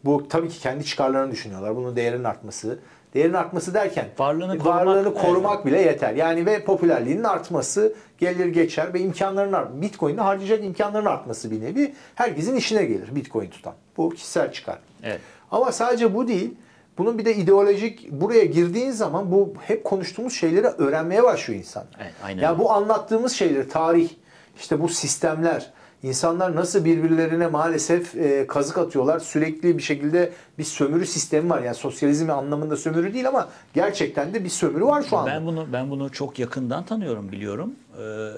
Bu 0.04 0.28
tabii 0.28 0.48
ki 0.48 0.60
kendi 0.60 0.84
çıkarlarını 0.84 1.32
düşünüyorlar. 1.32 1.76
Bunun 1.76 1.96
değerinin 1.96 2.24
artması. 2.24 2.78
Değerinin 3.14 3.34
artması 3.34 3.74
derken 3.74 4.08
Varlığını 4.18 4.58
korumak, 4.58 4.86
varlığını 4.86 5.08
evet. 5.08 5.22
korumak 5.22 5.66
bile 5.66 5.80
yeter. 5.80 6.14
Yani 6.14 6.46
ve 6.46 6.64
popülerliğinin 6.64 7.24
artması 7.24 7.94
gelir 8.18 8.46
geçer 8.46 8.94
ve 8.94 9.00
imkanların 9.00 9.52
art 9.52 9.82
Bitcoin'de 9.82 10.20
harcayacak 10.20 10.64
imkanların 10.64 11.06
artması 11.06 11.50
bir 11.50 11.60
nevi 11.60 11.94
herkesin 12.14 12.56
işine 12.56 12.84
gelir 12.84 13.14
Bitcoin 13.14 13.50
tutan. 13.50 13.74
Bu 13.96 14.10
kişisel 14.10 14.52
çıkar. 14.52 14.78
Evet. 15.02 15.20
Ama 15.50 15.72
sadece 15.72 16.14
bu 16.14 16.28
değil. 16.28 16.54
Bunun 16.98 17.18
bir 17.18 17.24
de 17.24 17.34
ideolojik 17.36 18.10
buraya 18.12 18.44
girdiğin 18.44 18.90
zaman 18.90 19.32
bu 19.32 19.54
hep 19.66 19.84
konuştuğumuz 19.84 20.32
şeyleri 20.32 20.66
öğrenmeye 20.66 21.22
başlıyor 21.22 21.60
insan. 21.60 21.84
Evet, 22.00 22.12
aynen 22.24 22.42
Ya 22.42 22.50
öyle. 22.50 22.60
bu 22.60 22.72
anlattığımız 22.72 23.32
şeyler, 23.32 23.68
tarih, 23.68 24.10
işte 24.58 24.80
bu 24.80 24.88
sistemler, 24.88 25.70
insanlar 26.02 26.56
nasıl 26.56 26.84
birbirlerine 26.84 27.46
maalesef 27.46 28.16
e, 28.16 28.46
kazık 28.46 28.78
atıyorlar. 28.78 29.18
Sürekli 29.18 29.78
bir 29.78 29.82
şekilde 29.82 30.32
bir 30.58 30.64
sömürü 30.64 31.06
sistemi 31.06 31.50
var. 31.50 31.62
Yani 31.62 31.74
sosyalizm 31.74 32.30
anlamında 32.30 32.76
sömürü 32.76 33.14
değil 33.14 33.28
ama 33.28 33.48
gerçekten 33.74 34.34
de 34.34 34.44
bir 34.44 34.48
sömürü 34.48 34.84
var 34.84 35.02
şu 35.02 35.16
anda. 35.16 35.30
Ben 35.30 35.46
bunu 35.46 35.66
ben 35.72 35.90
bunu 35.90 36.12
çok 36.12 36.38
yakından 36.38 36.84
tanıyorum, 36.84 37.32
biliyorum. 37.32 37.72
Ee, 37.98 38.30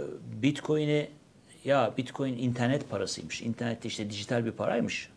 Bitcoin'i 0.43 1.09
ya 1.65 1.93
Bitcoin 1.99 2.39
internet 2.39 2.91
parasıymış. 2.91 3.43
İnternette 3.43 3.89
işte 3.89 4.11
dijital 4.11 4.45
bir 4.45 4.53
paraymış. 4.53 5.09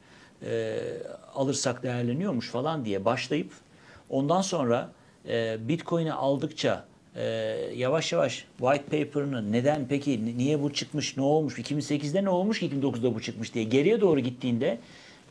Ee, 0.43 0.79
alırsak 1.35 1.83
değerleniyormuş 1.83 2.49
falan 2.49 2.85
diye 2.85 3.05
başlayıp 3.05 3.51
ondan 4.09 4.41
sonra 4.41 4.91
e, 5.27 5.57
Bitcoin'i 5.67 6.13
aldıkça 6.13 6.85
e, 7.15 7.23
yavaş 7.75 8.13
yavaş 8.13 8.45
white 8.57 8.83
paper'ını 9.03 9.51
neden 9.51 9.85
peki 9.89 10.25
ni- 10.25 10.37
niye 10.37 10.63
bu 10.63 10.73
çıkmış 10.73 11.17
ne 11.17 11.23
olmuş 11.23 11.59
2008'de 11.59 12.23
ne 12.23 12.29
olmuş 12.29 12.59
ki 12.59 12.69
2009'da 12.69 13.15
bu 13.15 13.21
çıkmış 13.21 13.53
diye 13.53 13.63
geriye 13.65 14.01
doğru 14.01 14.19
gittiğinde 14.19 14.77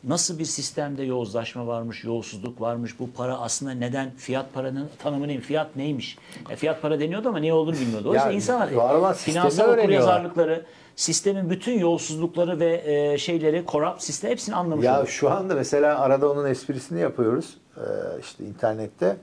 nasıl 0.09 0.39
bir 0.39 0.45
sistemde 0.45 1.03
yozlaşma 1.03 1.67
varmış, 1.67 2.05
yolsuzluk 2.05 2.61
varmış, 2.61 3.01
bu 3.01 3.11
para 3.11 3.39
aslında 3.39 3.73
neden, 3.73 4.11
fiyat 4.17 4.55
paranın 4.55 4.89
tanımı 4.99 5.29
neymiş, 5.29 5.47
fiyat 5.47 5.77
neymiş? 5.77 6.19
E, 6.51 6.57
fiyat 6.57 6.83
para 6.83 7.01
deniyordu 7.01 7.29
ama 7.29 7.39
ne 7.39 7.53
olduğunu 7.53 7.75
bilmiyordu. 7.75 8.11
O 8.11 8.15
yüzden 8.15 8.33
insanlar 8.33 9.15
finansal 9.15 9.69
okuryazarlıkları, 9.79 10.65
sistemin 10.97 11.51
bütün 11.51 11.79
yolsuzlukları 11.79 12.61
ve 12.61 12.83
e, 12.85 13.19
şeyleri, 13.19 13.65
corrupt 13.69 14.03
sistem 14.03 14.31
hepsini 14.31 14.55
anlamış 14.55 14.85
Ya 14.85 14.93
oluyor. 14.95 15.09
şu 15.09 15.31
anda 15.31 15.55
mesela 15.55 15.99
arada 15.99 16.31
onun 16.31 16.47
esprisini 16.47 17.01
yapıyoruz. 17.01 17.57
Ee, 17.77 17.81
işte 18.21 18.45
internette. 18.45 19.17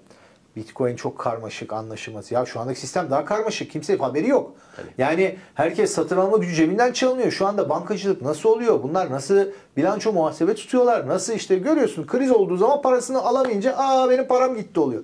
Bitcoin 0.56 0.96
çok 0.96 1.18
karmaşık 1.20 1.74
anlaşılması. 1.74 2.34
Ya 2.34 2.46
şu 2.46 2.60
andaki 2.60 2.80
sistem 2.80 3.08
daha 3.12 3.26
karmaşık. 3.26 3.72
Kimse 3.72 3.98
haberi 3.98 4.28
yok. 4.28 4.54
Yani 4.98 5.38
herkes 5.56 5.92
satın 5.94 6.18
alma 6.18 6.38
gücü 6.38 6.56
cebinden 6.56 6.92
çalınıyor. 6.92 7.32
Şu 7.32 7.48
anda 7.48 7.70
bankacılık 7.70 8.22
nasıl 8.22 8.50
oluyor? 8.50 8.84
Bunlar 8.84 9.12
nasıl 9.12 9.46
bilanço 9.78 10.14
muhasebe 10.14 10.56
tutuyorlar? 10.56 11.08
Nasıl 11.08 11.34
işte 11.34 11.56
görüyorsun 11.58 12.08
kriz 12.08 12.32
olduğu 12.32 12.58
zaman 12.58 12.82
parasını 12.82 13.22
alamayınca 13.22 13.76
aa 13.78 14.10
benim 14.10 14.28
param 14.28 14.56
gitti 14.56 14.80
oluyor. 14.80 15.04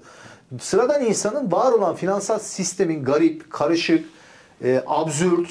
Sıradan 0.62 1.06
insanın 1.06 1.51
var 1.51 1.72
olan 1.72 1.96
finansal 1.96 2.39
sistemin 2.39 3.04
garip, 3.04 3.51
karışık, 3.51 4.06
e, 4.63 4.84
absürt, 4.88 5.50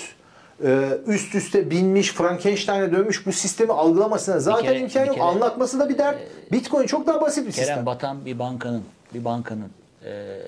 e, 0.65 0.89
üst 1.07 1.35
üste 1.35 1.71
binmiş, 1.71 2.13
Frankenstein'e 2.13 2.93
dönmüş 2.93 3.27
bu 3.27 3.33
sistemi 3.33 3.73
algılamasına 3.73 4.39
zaten 4.41 4.63
kere- 4.65 4.79
imkan 4.81 5.05
yok. 5.05 5.15
kere- 5.15 5.25
Anlatması 5.25 5.81
da 5.81 5.89
bir 5.89 5.99
dert. 5.99 6.19
Bitcoin 6.53 6.87
çok 6.87 7.07
daha 7.07 7.21
basit 7.21 7.47
bir 7.47 7.53
Kerem 7.53 7.67
sistem. 7.67 7.87
batan 7.87 8.25
bir 8.25 8.39
bankanın, 8.39 8.83
bir 9.15 9.25
bankanın 9.25 9.71
e, 10.07 10.39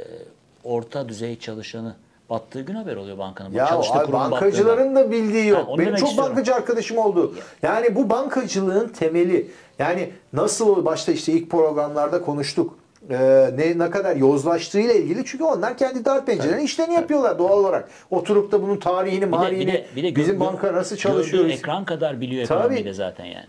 orta 0.65 1.09
düzey 1.09 1.38
çalışanı 1.38 1.95
battığı 2.31 2.61
gün 2.61 2.75
haber 2.75 2.97
oluyor 2.97 3.19
bankanın. 3.19 3.55
Ya 3.55 3.67
çalıştığı 3.67 3.99
abi 3.99 4.12
bankacıların 4.12 4.97
da 4.97 5.11
bildiği 5.11 5.47
yok. 5.47 5.69
Ha, 5.69 5.79
Benim 5.79 5.97
çok 5.97 6.09
istiyorum. 6.09 6.31
bankacı 6.31 6.55
arkadaşım 6.55 6.99
oldu. 6.99 7.35
Yani 7.62 7.95
bu 7.95 8.11
bankacılığın 8.11 8.88
temeli. 8.88 9.50
Yani 9.79 10.11
nasıl 10.33 10.85
başta 10.85 11.12
işte 11.12 11.33
ilk 11.33 11.50
programlarda 11.50 12.23
konuştuk. 12.23 12.79
Ee, 13.11 13.50
ne 13.57 13.79
ne 13.79 13.91
kadar 13.91 14.17
yozlaştığıyla 14.17 14.95
ilgili 14.95 15.25
çünkü 15.25 15.45
onlar 15.45 15.79
kendi 15.79 16.05
dar 16.05 16.27
pencerelerini 16.27 16.65
işlerini 16.65 16.95
yapıyorlar 16.95 17.38
doğal 17.38 17.59
olarak. 17.59 17.88
Oturup 18.11 18.53
da 18.53 18.62
bunun 18.62 18.77
tarihini, 18.77 19.17
Bir 19.17 19.27
de, 19.27 19.27
marihini, 19.31 19.67
bir 19.67 19.73
de, 19.73 19.87
bir 19.97 20.03
de 20.03 20.17
bizim 20.17 20.41
banka 20.41 20.73
nasıl 20.73 20.97
gördüğü 20.97 21.03
çalışıyor. 21.03 21.45
ekran 21.49 21.85
kadar 21.85 22.21
biliyor 22.21 22.43
ekonomiyi 22.43 22.85
de 22.85 22.93
zaten 22.93 23.25
yani. 23.25 23.47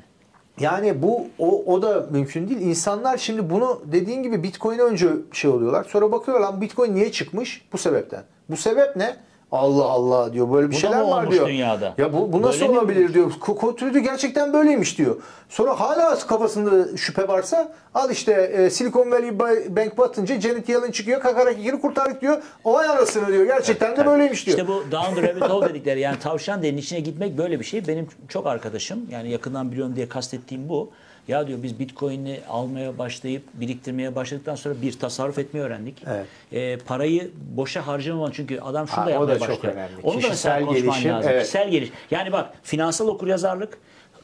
Yani 0.59 1.01
bu 1.01 1.27
o, 1.39 1.73
o 1.73 1.81
da 1.81 2.07
mümkün 2.11 2.49
değil. 2.49 2.61
İnsanlar 2.61 3.17
şimdi 3.17 3.49
bunu 3.49 3.81
dediğin 3.85 4.23
gibi 4.23 4.43
Bitcoin'e 4.43 4.81
önce 4.81 5.07
şey 5.31 5.51
oluyorlar. 5.51 5.83
Sonra 5.83 6.11
bakıyorlar 6.11 6.47
lan 6.47 6.61
Bitcoin 6.61 6.95
niye 6.95 7.11
çıkmış? 7.11 7.65
Bu 7.73 7.77
sebepten. 7.77 8.23
Bu 8.49 8.57
sebep 8.57 8.95
ne? 8.95 9.15
Allah 9.51 9.83
Allah 9.85 10.33
diyor. 10.33 10.53
Böyle 10.53 10.67
bir 10.69 10.75
Bu 10.75 10.79
şeyler 10.79 11.01
var 11.01 11.31
diyor. 11.31 11.47
dünyada? 11.47 11.93
Ya 11.97 12.13
bu, 12.13 12.33
bu 12.33 12.41
nasıl 12.41 12.61
Böyle 12.61 12.71
mi 12.73 12.79
olabilir 12.79 13.13
diyor. 13.13 13.31
Ko- 13.31 13.55
Kontrolü 13.55 13.99
gerçekten 13.99 14.53
böyleymiş 14.53 14.97
diyor. 14.97 15.15
Sonra 15.49 15.79
hala 15.79 16.17
kafasında 16.19 16.97
şüphe 16.97 17.27
varsa 17.27 17.71
al 17.93 18.11
işte 18.11 18.31
e, 18.33 18.69
Silicon 18.69 19.11
Valley 19.11 19.39
Bank 19.75 19.97
batınca 19.97 20.41
Janet 20.41 20.69
Yellen 20.69 20.91
çıkıyor. 20.91 21.21
Kakarak 21.21 21.59
ikini 21.59 21.81
kurtardık 21.81 22.21
diyor. 22.21 22.37
O 22.63 22.77
ay 22.77 22.87
anasını 22.87 23.27
diyor. 23.27 23.45
Gerçekten 23.45 23.97
de 23.97 24.05
böyleymiş 24.05 24.45
diyor. 24.45 24.57
İşte 24.57 24.67
bu 24.67 24.83
down 24.91 25.15
the 25.15 25.27
rabbit 25.27 25.43
hole 25.49 25.69
dedikleri 25.69 25.99
yani 25.99 26.19
tavşan 26.19 26.63
derinin 26.63 26.77
içine 26.77 26.99
gitmek 26.99 27.37
böyle 27.37 27.59
bir 27.59 27.65
şey. 27.65 27.87
Benim 27.87 28.07
çok 28.27 28.47
arkadaşım 28.47 28.99
yani 29.11 29.29
yakından 29.31 29.71
biliyorum 29.71 29.95
diye 29.95 30.09
kastettiğim 30.09 30.69
bu. 30.69 30.91
Ya 31.29 31.47
diyor 31.47 31.59
biz 31.63 31.79
Bitcoin'i 31.79 32.39
almaya 32.49 32.97
başlayıp 32.97 33.43
biriktirmeye 33.53 34.15
başladıktan 34.15 34.55
sonra 34.55 34.75
bir 34.81 34.99
tasarruf 34.99 35.39
etmeyi 35.39 35.65
öğrendik. 35.65 36.03
Evet. 36.07 36.25
Ee, 36.53 36.77
parayı 36.85 37.31
boşa 37.57 37.87
harcamamak 37.87 38.33
çünkü 38.33 38.59
adam 38.59 38.87
şunu 38.87 38.97
Ha, 38.97 39.05
da 39.05 39.09
o 39.09 39.13
yapmaya 39.13 39.35
da 39.35 39.39
çok 39.39 39.49
başlıyor. 39.49 39.73
önemli. 39.75 39.91
Onu 40.03 40.13
da 40.13 40.15
mesela 40.15 40.29
Kişisel 40.31 40.65
konuşman 40.65 40.91
gelişim, 40.93 41.11
lazım. 41.11 41.29
evet. 41.31 41.41
Kişisel 41.41 41.69
geliş. 41.69 41.89
Yani 42.11 42.31
bak 42.31 42.49
finansal 42.63 43.07
okuryazarlık 43.07 43.77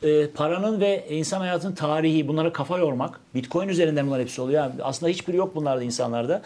e, 0.04 0.28
paranın 0.28 0.80
ve 0.82 1.06
insan 1.10 1.40
hayatının 1.40 1.76
tarihi 1.76 2.28
bunlara 2.28 2.54
kafa 2.54 2.78
yormak. 2.78 3.20
Bitcoin 3.36 3.68
üzerinden 3.70 4.08
bunlar 4.08 4.22
hepsi 4.22 4.42
oluyor. 4.42 4.62
Yani 4.64 4.74
aslında 4.84 5.10
hiçbiri 5.10 5.38
yok 5.38 5.56
bunlarda 5.56 5.84
insanlarda. 5.84 6.42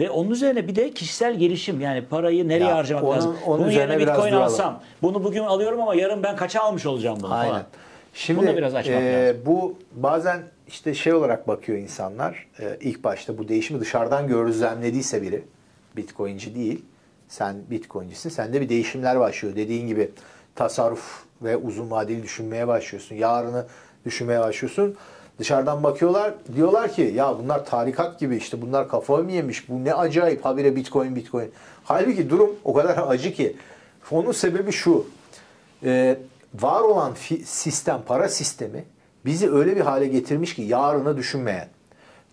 Ve 0.00 0.10
onun 0.10 0.30
üzerine 0.30 0.68
bir 0.68 0.76
de 0.76 0.90
kişisel 0.90 1.34
gelişim 1.38 1.80
yani 1.80 2.04
parayı 2.04 2.48
nereye 2.48 2.64
Ya, 2.68 2.76
harcamak 2.76 3.04
onun- 3.04 3.16
lazım. 3.16 3.36
onun 3.46 3.58
Bunun 3.58 3.68
üzerine 3.68 3.92
yerine 3.92 4.06
Bitcoin 4.06 4.32
alsam 4.32 4.80
bunu 5.02 5.24
bugün 5.24 5.42
alıyorum 5.42 5.80
ama 5.80 5.94
yarın 5.94 6.22
ben 6.22 6.36
kaça 6.36 6.60
almış 6.60 6.86
olacağım 6.86 7.18
bunu 7.22 7.34
Aynen. 7.34 7.50
falan. 7.50 7.62
Şimdi 8.14 8.40
Bunu 8.40 8.48
da 8.48 8.56
biraz 8.56 8.74
açmak 8.74 9.02
e, 9.02 9.26
lazım. 9.26 9.42
bu 9.46 9.78
bazen 9.92 10.42
işte 10.68 10.94
şey 10.94 11.12
olarak 11.14 11.48
bakıyor 11.48 11.78
insanlar. 11.78 12.46
E, 12.60 12.78
ilk 12.80 13.04
başta 13.04 13.38
bu 13.38 13.48
değişimi 13.48 13.80
dışarıdan 13.80 14.28
gözlemlediyse 14.28 15.22
biri 15.22 15.42
Bitcoin'ci 15.96 16.54
değil. 16.54 16.84
Sen 17.28 17.56
Bitcoin'cisin. 17.70 18.30
Sende 18.30 18.60
bir 18.60 18.68
değişimler 18.68 19.20
başlıyor. 19.20 19.56
Dediğin 19.56 19.86
gibi 19.86 20.10
tasarruf 20.54 21.22
ve 21.42 21.56
uzun 21.56 21.90
vadeli 21.90 22.22
düşünmeye 22.22 22.68
başlıyorsun. 22.68 23.14
Yarını 23.14 23.66
düşünmeye 24.06 24.40
başlıyorsun. 24.40 24.94
Dışarıdan 25.38 25.82
bakıyorlar 25.82 26.34
diyorlar 26.56 26.92
ki 26.92 27.12
ya 27.14 27.38
bunlar 27.38 27.64
tarikat 27.66 28.20
gibi 28.20 28.36
işte 28.36 28.62
bunlar 28.62 28.88
kafayı 28.88 29.24
mı 29.24 29.32
yemiş 29.32 29.68
bu 29.68 29.84
ne 29.84 29.94
acayip 29.94 30.44
habire 30.44 30.76
bitcoin 30.76 31.16
bitcoin. 31.16 31.50
Halbuki 31.84 32.30
durum 32.30 32.56
o 32.64 32.74
kadar 32.74 32.98
acı 33.08 33.32
ki. 33.32 33.56
Onun 34.10 34.32
sebebi 34.32 34.72
şu. 34.72 35.06
Ee, 35.84 36.16
var 36.54 36.80
olan 36.80 37.12
sistem 37.44 38.02
para 38.06 38.28
sistemi 38.28 38.84
bizi 39.26 39.52
öyle 39.52 39.76
bir 39.76 39.80
hale 39.80 40.06
getirmiş 40.06 40.54
ki 40.54 40.62
yarını 40.62 41.16
düşünmeyen 41.16 41.68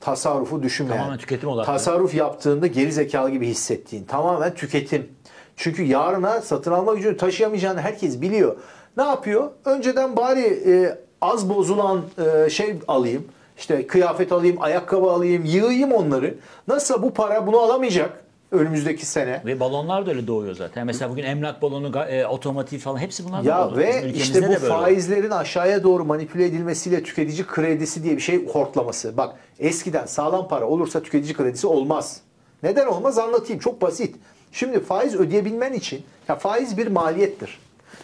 tasarrufu 0.01 0.63
düşünmeyen, 0.63 0.97
Tamamen 0.97 1.17
tüketim 1.19 1.49
odaklı. 1.49 1.65
tasarruf 1.65 2.15
yaptığında 2.15 2.67
geri 2.67 2.91
zekalı 2.91 3.29
gibi 3.29 3.47
hissettiğin, 3.47 4.03
tamamen 4.03 4.53
tüketim. 4.53 5.09
Çünkü 5.55 5.83
yarına 5.83 6.41
satın 6.41 6.71
alma 6.71 6.93
gücünü 6.93 7.17
taşıyamayacağını 7.17 7.81
herkes 7.81 8.21
biliyor. 8.21 8.55
Ne 8.97 9.03
yapıyor? 9.03 9.51
Önceden 9.65 10.17
bari 10.17 10.41
e, 10.41 10.97
az 11.21 11.49
bozulan 11.49 12.01
e, 12.45 12.49
şey 12.49 12.75
alayım, 12.87 13.27
işte 13.57 13.87
kıyafet 13.87 14.31
alayım, 14.31 14.61
ayakkabı 14.61 15.11
alayım, 15.11 15.45
yığayım 15.45 15.91
onları. 15.91 16.35
Nasılsa 16.67 17.03
bu 17.03 17.13
para 17.13 17.47
bunu 17.47 17.57
alamayacak 17.59 18.23
önümüzdeki 18.51 19.05
sene. 19.05 19.41
Ve 19.45 19.59
balonlar 19.59 20.05
da 20.05 20.11
öyle 20.11 20.27
doğuyor 20.27 20.55
zaten. 20.55 20.85
Mesela 20.85 21.11
bugün 21.11 21.23
emlak 21.23 21.61
balonu, 21.61 21.99
e, 21.99 22.25
otomotiv 22.25 22.79
falan 22.79 22.97
hepsi 22.97 23.25
bunlar 23.25 23.43
Ya. 23.43 23.69
Bizim 23.69 23.83
ve 23.83 24.13
işte 24.13 24.47
bu 24.47 24.53
faizlerin 24.53 25.31
aşağıya 25.31 25.83
doğru 25.83 26.05
manipüle 26.05 26.45
edilmesiyle 26.45 27.03
tüketici 27.03 27.47
kredisi 27.47 28.03
diye 28.03 28.15
bir 28.15 28.21
şey 28.21 28.47
hortlaması. 28.47 29.17
Bak 29.17 29.35
eskiden 29.59 30.05
sağlam 30.05 30.47
para 30.47 30.67
olursa 30.67 31.03
tüketici 31.03 31.33
kredisi 31.33 31.67
olmaz. 31.67 32.21
Neden 32.63 32.87
olmaz 32.87 33.17
anlatayım. 33.17 33.59
Çok 33.59 33.81
basit. 33.81 34.15
Şimdi 34.51 34.79
faiz 34.79 35.15
ödeyebilmen 35.15 35.73
için 35.73 36.03
ya 36.27 36.35
faiz 36.35 36.77
bir 36.77 36.87
maliyettir. 36.87 37.59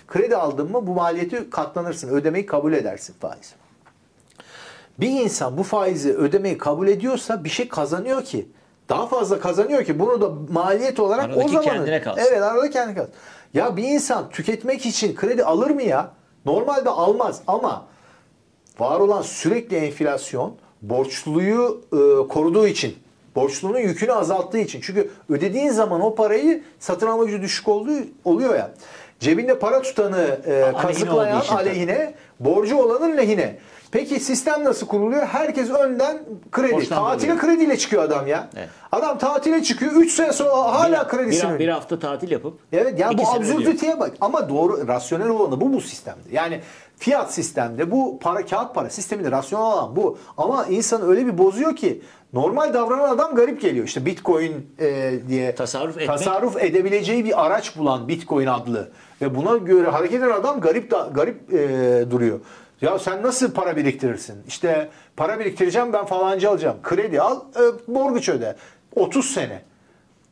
Kredi 0.08 0.36
aldın 0.36 0.72
mı 0.72 0.88
bu 0.88 0.94
maliyeti 0.94 1.50
katlanırsın. 1.50 2.10
Ödemeyi 2.10 2.46
kabul 2.46 2.74
edersin 2.74 3.16
faiz. 3.20 3.54
Bir 5.00 5.10
insan 5.10 5.58
bu 5.58 5.64
faizi 5.64 6.14
ödemeyi 6.14 6.58
kabul 6.58 6.88
ediyorsa 6.88 7.44
bir 7.44 7.50
şey 7.50 7.68
kazanıyor 7.68 8.24
ki. 8.24 8.48
Daha 8.90 9.08
fazla 9.08 9.40
kazanıyor 9.40 9.84
ki 9.86 10.00
bunu 10.00 10.22
da 10.22 10.32
maliyet 10.54 11.00
olarak 11.00 11.26
o 11.26 11.32
Aradaki 11.32 11.50
zaman 11.50 11.64
kendine 11.64 12.02
kalsın. 12.02 12.22
Evet 12.28 12.42
arada 12.42 12.70
kendine 12.70 12.96
kalsın. 12.96 13.14
Ya 13.54 13.78
bir 13.78 13.84
insan 13.84 14.30
tüketmek 14.30 14.86
için 14.86 15.16
kredi 15.16 15.44
alır 15.44 15.70
mı 15.70 15.84
ya? 15.84 16.12
Normalde 16.46 16.90
almaz 16.90 17.42
ama 17.48 17.86
var 18.80 19.00
olan 19.00 19.22
sürekli 19.22 19.78
enflasyon 19.78 20.56
borçluyu 20.82 21.82
e, 21.94 22.28
koruduğu 22.28 22.68
için, 22.68 22.96
borçlunun 23.36 23.80
yükünü 23.80 24.12
azalttığı 24.12 24.58
için. 24.58 24.82
Çünkü 24.82 25.12
ödediğin 25.30 25.70
zaman 25.70 26.02
o 26.02 26.16
parayı 26.16 26.64
satın 26.80 27.08
alma 27.08 27.24
gücü 27.24 27.42
düşük 27.42 27.68
olduğu 27.68 27.92
oluyor 28.26 28.56
ya. 28.56 28.72
Cebinde 29.20 29.60
para 29.60 29.82
tutanı 29.82 30.40
e, 30.46 30.64
Aleyhine 30.64 30.82
kazıklayan 30.82 31.42
tabii. 31.42 31.58
aleyhine, 31.58 32.14
borcu 32.40 32.78
olanın 32.78 33.18
lehine. 33.18 33.58
Peki 33.98 34.20
sistem 34.20 34.64
nasıl 34.64 34.88
kuruluyor? 34.88 35.26
Herkes 35.26 35.70
önden 35.70 36.20
kredi. 36.52 36.74
Borçtan 36.74 36.98
Tatile 37.04 37.38
krediyle 37.38 37.78
çıkıyor 37.78 38.04
adam 38.04 38.28
ya. 38.28 38.50
Evet. 38.56 38.70
Adam 38.92 39.18
tatile 39.18 39.64
çıkıyor. 39.64 39.92
3 39.92 40.12
sene 40.12 40.34
sonra 40.34 40.52
hala 40.52 41.04
bir, 41.04 41.10
kredisini 41.10 41.54
bir, 41.54 41.60
bir 41.60 41.68
hafta 41.68 42.00
tatil 42.00 42.32
yapıp 42.32 42.60
Evet 42.74 43.00
yani 43.00 43.18
bu 43.18 43.28
absürtiteye 43.28 44.00
bak. 44.00 44.12
Ama 44.22 44.50
doğru 44.50 44.88
rasyonel 44.88 45.30
olanı 45.30 45.62
bu 45.62 45.74
bu 45.74 45.82
sistemde. 45.82 46.20
Yani 46.32 46.62
fiyat 46.98 47.34
sistemde 47.34 47.92
bu 47.92 48.20
para 48.20 48.46
kağıt 48.46 48.76
para 48.76 48.90
sisteminde 48.90 49.32
rasyonel 49.32 49.66
olan 49.66 49.96
bu. 49.96 50.18
Ama 50.38 50.66
insan 50.66 51.02
öyle 51.02 51.26
bir 51.26 51.38
bozuyor 51.38 51.76
ki 51.76 52.02
normal 52.34 52.74
davranan 52.74 53.10
adam 53.10 53.36
garip 53.36 53.62
geliyor. 53.62 53.86
İşte 53.86 54.06
Bitcoin 54.06 54.68
e, 54.80 55.14
diye 55.28 55.56
Tasarruf 55.56 55.98
etmek- 55.98 56.08
tasarruf 56.08 56.64
edebileceği 56.64 57.26
bir 57.26 57.46
araç 57.46 57.78
bulan 57.78 58.08
Bitcoin 58.08 58.48
adlı 58.48 58.92
ve 59.22 59.36
buna 59.36 59.58
göre 59.58 59.90
hareket 59.90 60.24
eden 60.24 60.32
adam 60.32 60.62
garip 60.62 60.92
da, 60.92 61.10
garip 61.14 61.54
e, 61.54 62.12
duruyor. 62.12 62.40
Ya 62.82 63.00
sen 63.00 63.24
nasıl 63.24 63.54
para 63.54 63.76
biriktirirsin? 63.78 64.44
İşte 64.48 64.90
para 65.18 65.40
biriktireceğim 65.40 65.94
ben 65.94 66.06
falancı 66.06 66.50
alacağım. 66.50 66.78
Kredi 66.84 67.22
al, 67.22 67.40
e, 67.56 67.92
mortgage 67.92 68.32
öde. 68.32 68.56
30 68.96 69.26
sene. 69.26 69.62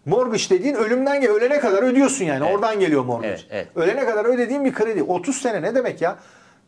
Mortgage 0.06 0.44
dediğin 0.50 0.76
ölümden 0.76 1.22
gel 1.22 1.32
ölene 1.32 1.60
kadar 1.60 1.84
ödüyorsun 1.84 2.26
yani. 2.26 2.46
Evet. 2.46 2.56
Oradan 2.56 2.80
geliyor 2.80 3.04
mortgage. 3.06 3.34
Evet, 3.34 3.46
evet. 3.50 3.68
Ölene 3.76 4.06
kadar 4.06 4.26
ödediğin 4.26 4.66
bir 4.66 4.74
kredi. 4.74 5.04
30 5.04 5.36
sene 5.36 5.62
ne 5.62 5.76
demek 5.76 6.02
ya? 6.02 6.16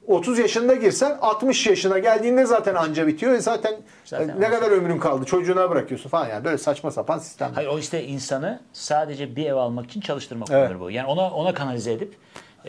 30 0.07 0.39
yaşında 0.39 0.75
girsen 0.75 1.17
60 1.21 1.67
yaşına 1.67 1.99
geldiğinde 1.99 2.45
zaten 2.45 2.75
anca 2.75 3.07
bitiyor. 3.07 3.33
E 3.33 3.39
zaten, 3.39 3.75
Zaten 4.05 4.29
e, 4.29 4.39
ne 4.39 4.49
kadar 4.49 4.71
ömrün 4.71 4.99
kaldı? 4.99 5.25
Çocuğuna 5.25 5.69
bırakıyorsun 5.69 6.09
falan 6.09 6.29
yani. 6.29 6.45
Böyle 6.45 6.57
saçma 6.57 6.91
sapan 6.91 7.19
sistem. 7.19 7.51
Hayır 7.55 7.67
o 7.67 7.79
işte 7.79 8.03
insanı 8.03 8.59
sadece 8.73 9.35
bir 9.35 9.45
ev 9.45 9.55
almak 9.55 9.85
için 9.85 10.01
çalıştırmak 10.01 10.47
Evet. 10.51 10.71
bu. 10.79 10.91
Yani 10.91 11.07
ona 11.07 11.29
ona 11.31 11.53
kanalize 11.53 11.91
edip 11.91 12.15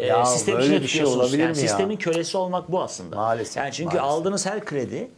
Ya 0.07 0.25
sistem 0.25 0.59
içine 0.61 0.83
bir 0.83 0.89
şey 0.89 1.05
olabilir 1.05 1.39
yani 1.39 1.53
mi 1.53 1.63
ya? 1.63 1.69
sistemin 1.69 1.97
kölesi 1.97 2.37
olmak 2.39 2.73
bu 2.73 2.83
aslında. 2.83 3.17
Maalesef, 3.17 3.57
Yani 3.57 3.73
çünkü 3.73 3.97
maalesef. 3.97 4.05
aldığınız 4.19 4.47
her 4.47 4.65
kredi 4.65 5.09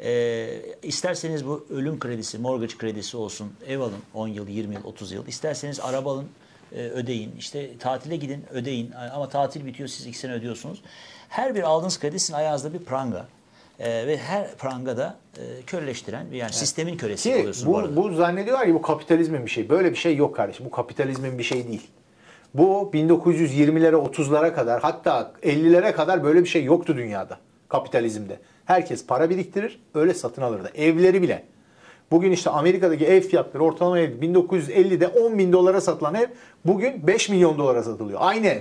e, 0.00 0.46
isterseniz 0.82 1.46
bu 1.46 1.66
ölüm 1.70 1.98
kredisi, 1.98 2.38
mortgage 2.38 2.74
kredisi 2.78 3.16
olsun, 3.16 3.52
ev 3.68 3.80
alın 3.80 3.92
10 4.14 4.28
yıl, 4.28 4.48
20 4.48 4.74
yıl, 4.74 4.84
30 4.84 5.12
yıl. 5.12 5.26
İsterseniz 5.26 5.80
araba 5.80 6.12
alın, 6.12 6.26
e, 6.72 6.78
ödeyin. 6.82 7.34
İşte 7.38 7.78
tatile 7.78 8.16
gidin, 8.16 8.44
ödeyin. 8.52 8.90
Ama 9.14 9.28
tatil 9.28 9.66
bitiyor, 9.66 9.88
siz 9.88 10.06
iki 10.06 10.18
sene 10.18 10.32
ödüyorsunuz. 10.32 10.82
Her 11.28 11.54
bir 11.54 11.62
aldığınız 11.62 12.00
kredi 12.00 12.18
sizin 12.18 12.34
ayağınızda 12.34 12.72
bir 12.72 12.78
pranga. 12.78 13.26
E, 13.78 14.06
ve 14.06 14.16
her 14.18 14.54
pranga 14.54 14.96
da 14.96 15.16
e, 15.38 15.62
köleleştiren, 15.66 16.26
yani 16.32 16.52
sistemin 16.52 16.96
kölesi 16.96 17.30
Ki 17.30 17.36
oluyorsunuz 17.36 17.66
bu, 17.66 17.78
arada. 17.78 17.96
bu, 17.96 18.02
bu 18.10 18.14
zannediyorlar 18.14 18.66
ki 18.66 18.74
bu 18.74 18.82
kapitalizmin 18.82 19.46
bir 19.46 19.50
şeyi. 19.50 19.68
Böyle 19.68 19.90
bir 19.90 19.96
şey 19.96 20.16
yok 20.16 20.36
kardeşim. 20.36 20.66
Bu 20.66 20.70
kapitalizmin 20.70 21.38
bir 21.38 21.42
şey 21.44 21.68
değil. 21.68 21.82
Bu 22.54 22.90
1920'lere 22.94 23.94
30'lara 23.94 24.54
kadar 24.54 24.82
hatta 24.82 25.32
50'lere 25.42 25.92
kadar 25.92 26.24
böyle 26.24 26.40
bir 26.40 26.48
şey 26.48 26.64
yoktu 26.64 26.96
dünyada 26.96 27.38
kapitalizmde. 27.68 28.38
Herkes 28.64 29.06
para 29.06 29.30
biriktirir 29.30 29.80
öyle 29.94 30.14
satın 30.14 30.42
alırdı. 30.42 30.70
Evleri 30.74 31.22
bile. 31.22 31.44
Bugün 32.10 32.32
işte 32.32 32.50
Amerika'daki 32.50 33.06
ev 33.06 33.20
fiyatları 33.20 33.64
ortalama 33.64 33.98
ev 33.98 34.10
1950'de 34.10 35.08
10 35.08 35.38
bin 35.38 35.52
dolara 35.52 35.80
satılan 35.80 36.14
ev 36.14 36.26
bugün 36.66 37.06
5 37.06 37.28
milyon 37.28 37.58
dolara 37.58 37.82
satılıyor. 37.82 38.18
Aynı 38.22 38.46
ev. 38.46 38.60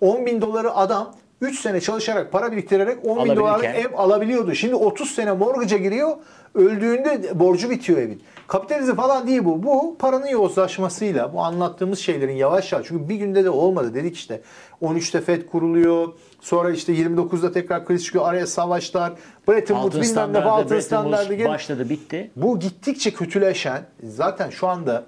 10 0.00 0.26
bin 0.26 0.40
doları 0.40 0.74
adam 0.74 1.14
3 1.40 1.60
sene 1.60 1.80
çalışarak 1.80 2.32
para 2.32 2.52
biriktirerek 2.52 2.98
10 3.06 3.24
bin 3.24 3.36
dolarlık 3.36 3.64
ev 3.64 3.94
alabiliyordu. 3.96 4.54
Şimdi 4.54 4.74
30 4.74 5.10
sene 5.10 5.32
mortgage'a 5.32 5.78
giriyor. 5.78 6.16
Öldüğünde 6.54 7.38
borcu 7.38 7.70
bitiyor 7.70 7.98
evin. 7.98 8.22
Kapitalizm 8.52 8.96
falan 8.96 9.26
değil 9.26 9.44
bu. 9.44 9.62
Bu 9.62 9.96
paranın 9.98 10.26
yozlaşmasıyla 10.26 11.32
bu 11.32 11.40
anlattığımız 11.40 11.98
şeylerin 11.98 12.36
yavaş 12.36 12.72
yavaş. 12.72 12.86
Çünkü 12.86 13.08
bir 13.08 13.14
günde 13.14 13.44
de 13.44 13.50
olmadı 13.50 13.94
dedik 13.94 14.16
işte. 14.16 14.40
13'te 14.82 15.20
FED 15.20 15.46
kuruluyor. 15.46 16.08
Sonra 16.40 16.70
işte 16.70 16.92
29'da 16.92 17.52
tekrar 17.52 17.86
kriz 17.86 18.04
çıkıyor. 18.04 18.24
Araya 18.28 18.46
savaşlar. 18.46 19.12
Bretton 19.48 19.74
Woods 19.74 20.10
bilmem 20.10 20.32
ne 20.32 20.38
altın 20.38 20.80
standardı. 20.80 21.34
gel- 21.34 21.48
başladı, 21.48 21.88
bitti. 21.88 22.30
bu 22.36 22.60
gittikçe 22.60 23.10
kötüleşen 23.10 23.86
zaten 24.02 24.50
şu 24.50 24.68
anda 24.68 25.06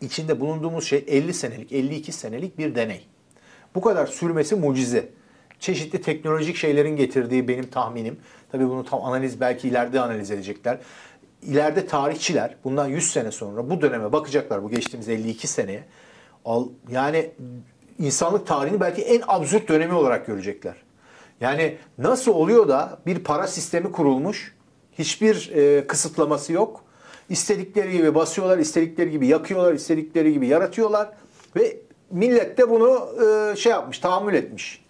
içinde 0.00 0.40
bulunduğumuz 0.40 0.84
şey 0.84 1.04
50 1.08 1.34
senelik, 1.34 1.72
52 1.72 2.12
senelik 2.12 2.58
bir 2.58 2.74
deney. 2.74 3.06
Bu 3.74 3.80
kadar 3.80 4.06
sürmesi 4.06 4.56
mucize. 4.56 5.08
Çeşitli 5.60 6.00
teknolojik 6.02 6.56
şeylerin 6.56 6.96
getirdiği 6.96 7.48
benim 7.48 7.66
tahminim. 7.66 8.16
Tabii 8.52 8.68
bunu 8.68 8.84
tam 8.84 9.04
analiz 9.04 9.40
belki 9.40 9.68
ileride 9.68 10.00
analiz 10.00 10.30
edecekler. 10.30 10.78
İleride 11.46 11.86
tarihçiler 11.86 12.56
bundan 12.64 12.88
100 12.88 13.12
sene 13.12 13.30
sonra 13.30 13.70
bu 13.70 13.80
döneme 13.80 14.12
bakacaklar 14.12 14.62
bu 14.62 14.70
geçtiğimiz 14.70 15.08
52 15.08 15.46
seneye. 15.46 15.84
Al, 16.44 16.68
yani 16.90 17.30
insanlık 17.98 18.46
tarihini 18.46 18.80
belki 18.80 19.02
en 19.02 19.22
absürt 19.26 19.68
dönemi 19.68 19.94
olarak 19.94 20.26
görecekler. 20.26 20.74
Yani 21.40 21.76
nasıl 21.98 22.32
oluyor 22.32 22.68
da 22.68 22.98
bir 23.06 23.18
para 23.18 23.46
sistemi 23.46 23.92
kurulmuş, 23.92 24.54
hiçbir 24.98 25.50
e, 25.54 25.86
kısıtlaması 25.86 26.52
yok. 26.52 26.84
İstedikleri 27.28 27.92
gibi 27.92 28.14
basıyorlar, 28.14 28.58
istedikleri 28.58 29.10
gibi 29.10 29.26
yakıyorlar, 29.26 29.72
istedikleri 29.72 30.32
gibi 30.32 30.46
yaratıyorlar 30.46 31.08
ve 31.56 31.76
millet 32.10 32.58
de 32.58 32.70
bunu 32.70 33.08
e, 33.24 33.56
şey 33.56 33.72
yapmış, 33.72 33.98
tahammül 33.98 34.34
etmiş. 34.34 34.83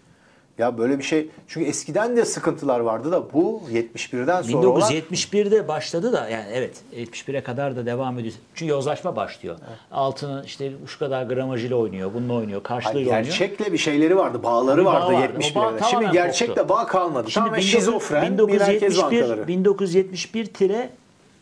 Ya 0.59 0.79
böyle 0.79 0.99
bir 0.99 1.05
şey 1.05 1.29
çünkü 1.49 1.67
eskiden 1.67 2.17
de 2.17 2.25
sıkıntılar 2.25 2.81
vardı 2.81 3.13
da 3.13 3.33
bu 3.33 3.63
71'den 3.73 4.43
sonra 4.43 4.69
olan 4.69 4.93
1971'de 4.93 5.69
başladı 5.69 6.13
da 6.13 6.29
yani 6.29 6.47
evet 6.53 6.77
71'e 6.97 7.43
kadar 7.43 7.77
da 7.77 7.87
devam 7.87 8.19
ediyor. 8.19 8.35
Çünkü 8.55 8.71
yozlaşma 8.71 9.17
başlıyor. 9.17 9.57
Altını 9.93 10.43
işte 10.47 10.73
şu 10.87 10.99
kadar 10.99 11.23
gramajıyla 11.23 11.77
oynuyor, 11.77 12.15
bununla 12.15 12.33
oynuyor, 12.33 12.61
Hayır, 12.65 12.83
karşılığıyla 12.83 13.13
oynuyor. 13.13 13.25
gerçekle 13.25 13.73
bir 13.73 13.79
şeyleri 13.79 14.17
vardı, 14.17 14.43
bağları 14.43 14.81
Bir 14.81 14.85
bağ 14.85 14.93
vardı 14.93 15.13
vardı. 15.13 15.35
O 15.37 15.41
71'de. 15.41 15.81
bağ 15.81 15.87
Şimdi 15.87 16.11
gerçekle 16.13 16.55
koptu. 16.55 16.69
bağ 16.69 16.87
kalmadı. 16.87 17.31
Şimdi 17.31 17.45
Tamamen 17.45 17.61
19- 17.61 17.65
şizofren 17.65 18.39
bir 18.39 18.59
merkez 18.59 19.03
bankaları. 19.03 19.49
1971 19.49 20.47
tire 20.47 20.91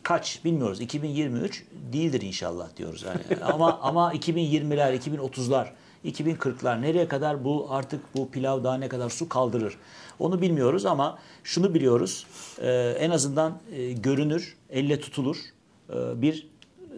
kaç 0.02 0.44
bilmiyoruz. 0.44 0.80
2023 0.80 1.64
değildir 1.92 2.20
inşallah 2.22 2.76
diyoruz 2.76 3.02
yani. 3.02 3.42
ama 3.52 3.78
ama 3.82 4.14
2020'ler, 4.14 4.98
2030'lar, 4.98 5.66
2040'lar 6.04 6.82
nereye 6.82 7.08
kadar 7.08 7.44
bu 7.44 7.66
artık 7.70 8.00
bu 8.16 8.30
pilav 8.30 8.64
daha 8.64 8.74
ne 8.76 8.88
kadar 8.88 9.10
su 9.10 9.28
kaldırır? 9.28 9.78
Onu 10.18 10.40
bilmiyoruz 10.42 10.86
ama 10.86 11.18
şunu 11.44 11.74
biliyoruz. 11.74 12.26
e, 12.62 12.94
en 12.98 13.10
azından 13.10 13.58
e, 13.76 13.92
görünür, 13.92 14.56
elle 14.70 15.00
tutulur 15.00 15.36
e, 15.90 16.22
bir 16.22 16.48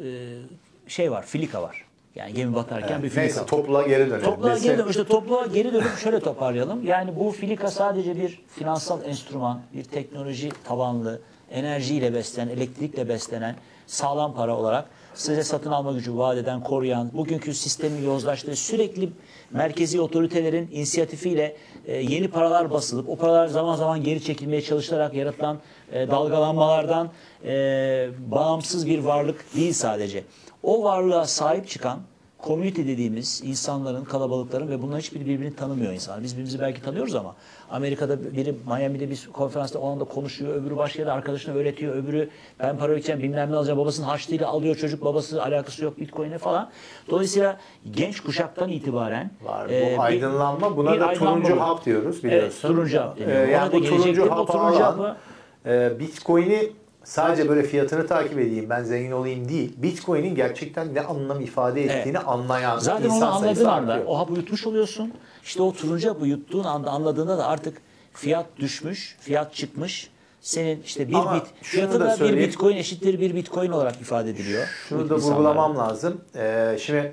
e, 0.05 0.37
şey 0.89 1.11
var, 1.11 1.27
filika 1.27 1.63
var. 1.63 1.85
Yani 2.15 2.35
gemi 2.35 2.55
batarken 2.55 2.89
Evet. 2.93 3.03
bir 3.03 3.09
filika. 3.09 3.21
Neyse 3.21 3.47
topluluğa 3.47 3.83
geri 3.83 4.11
dönelim. 4.11 4.25
Topluğa 4.25 4.49
Mesela- 4.49 4.73
geri 4.75 4.85
dön. 4.85 4.91
İşte 4.91 5.05
topluğa 5.05 5.47
geri 5.47 5.73
dönüp 5.73 5.97
şöyle 5.99 6.21
toparlayalım. 6.21 6.87
Yani 6.87 7.17
bu 7.17 7.31
filika 7.31 7.71
sadece 7.71 8.17
bir 8.17 8.41
finansal 8.49 9.05
enstrüman, 9.05 9.61
bir 9.75 9.85
teknoloji 9.85 10.51
tabanlı, 10.65 11.21
enerjiyle 11.51 12.15
beslenen, 12.15 12.49
elektrikle 12.53 13.09
beslenen 13.09 13.57
sağlam 13.87 14.35
para 14.35 14.57
olarak 14.57 14.89
size 15.15 15.45
satın 15.45 15.71
alma 15.71 15.93
gücü 15.93 16.17
vaat 16.17 16.39
eden, 16.39 16.63
koruyan, 16.63 17.11
bugünkü 17.13 17.55
sistemin 17.55 18.05
yozlaştığı 18.05 18.57
sürekli 18.57 19.09
merkezi 19.51 20.01
otoritelerin 20.01 20.69
inisiyatifiyle 20.73 21.57
e, 21.87 21.97
yeni 21.97 22.29
paralar 22.29 22.71
basılıp 22.71 23.09
o 23.09 23.17
paralar 23.17 23.47
zaman 23.47 23.77
zaman 23.77 24.03
geri 24.03 24.25
çekilmeye 24.25 24.63
çalışılarak 24.63 25.15
yaratılan 25.15 25.59
e, 25.93 26.11
dalgalanmalardan 26.11 27.11
e, 27.45 28.09
bağımsız 28.31 28.87
bir 28.87 28.99
varlık 28.99 29.57
değil 29.57 29.73
sadece. 29.73 30.25
O 30.63 30.85
varlığa 30.85 31.27
sahip 31.27 31.69
çıkan 31.69 32.01
community 32.45 32.83
dediğimiz 32.83 33.43
insanların, 33.45 34.05
kalabalıkların 34.05 34.69
ve 34.69 34.83
bunların 34.83 34.99
hiçbiri 35.01 35.27
birbirini 35.27 35.57
tanımıyor 35.57 35.93
insanlar. 35.93 36.23
Biz 36.23 36.33
birbirimizi 36.33 36.61
belki 36.61 36.83
tanıyoruz 36.83 37.15
ama 37.15 37.35
Amerika'da 37.71 38.37
biri 38.37 38.55
Miami'de 38.67 39.11
bir 39.11 39.29
konferansta 39.33 39.79
o 39.79 39.91
anda 39.91 40.05
konuşuyor, 40.05 40.55
öbürü 40.55 40.77
başka 40.77 40.99
yerde 40.99 41.13
arkadaşına 41.13 41.55
öğretiyor, 41.55 41.95
öbürü 41.97 42.29
ben 42.61 42.77
para 42.79 42.89
ödeyeceğim 42.93 43.23
bilmem 43.23 43.53
ne 43.53 43.57
alacağım, 43.57 43.79
babasının 43.79 44.07
harçlığıyla 44.07 44.49
alıyor 44.49 44.77
çocuk, 44.77 45.05
babası 45.05 45.43
alakası 45.43 45.85
yok 45.85 46.01
Bitcoin'e 46.01 46.39
falan. 46.39 46.71
Dolayısıyla 47.11 47.59
genç 47.91 48.21
kuşaktan 48.21 48.69
itibaren 48.69 49.31
Var. 49.45 49.69
Bu 49.69 49.73
e, 49.73 49.99
aydınlanma 49.99 50.77
buna 50.77 50.93
bir 50.95 51.01
da 51.01 51.13
turuncu 51.13 51.61
hap 51.61 51.85
diyoruz 51.85 52.25
biliyorsun. 52.25 52.49
Evet, 52.49 52.63
turuncu 52.63 53.01
hap 53.01 53.19
deniyor. 53.19 53.49
Ee, 53.49 53.51
yani 53.51 53.73
bu 53.73 53.85
turuncu 53.85 54.27
Bu 54.27 54.31
hapı 54.31 54.53
turuncu 54.53 54.81
hapı- 54.81 55.17
e, 55.67 56.01
Bitcoin'i 56.01 56.73
sadece 57.05 57.49
böyle 57.49 57.63
fiyatını 57.63 58.07
takip 58.07 58.39
edeyim 58.39 58.71
ben 58.71 58.83
zengin 58.85 59.11
olayım 59.11 59.49
değil. 59.49 59.73
Bitcoin'in 59.77 60.35
gerçekten 60.35 60.95
ne 60.95 61.01
anlam 61.01 61.41
ifade 61.41 61.85
ettiğini 61.85 62.19
anlayan 62.19 62.79
Zaten 62.79 63.05
insan 63.05 63.23
onu 63.23 63.35
anladığın 63.35 63.65
anda 63.65 63.93
artıyor. 63.93 64.09
o 64.09 64.19
hapı 64.19 64.33
yutmuş 64.33 64.67
oluyorsun. 64.67 65.13
İşte 65.45 65.63
o 65.63 65.73
turuncu 65.73 66.11
hapı 66.11 66.27
yuttuğun 66.27 66.65
anda 66.65 66.91
anladığında 66.91 67.39
da 67.39 67.47
artık 67.47 67.77
fiyat 68.13 68.47
düşmüş, 68.59 69.17
fiyat 69.21 69.55
çıkmış. 69.55 70.11
Senin 70.41 70.83
işte 70.83 71.09
bir 71.09 71.15
Ama 71.15 71.35
bit 71.35 71.43
fiyatı 71.63 72.01
da 72.01 72.21
da 72.21 72.29
bir 72.29 72.37
bitcoin 72.39 72.77
eşittir 72.77 73.21
bir 73.21 73.35
bitcoin 73.35 73.71
olarak 73.71 74.01
ifade 74.01 74.31
ediliyor. 74.31 74.67
Şunu 74.89 75.11
da 75.11 75.15
vurgulamam 75.15 75.77
lazım. 75.77 76.21
Ee, 76.37 76.77
şimdi 76.81 77.13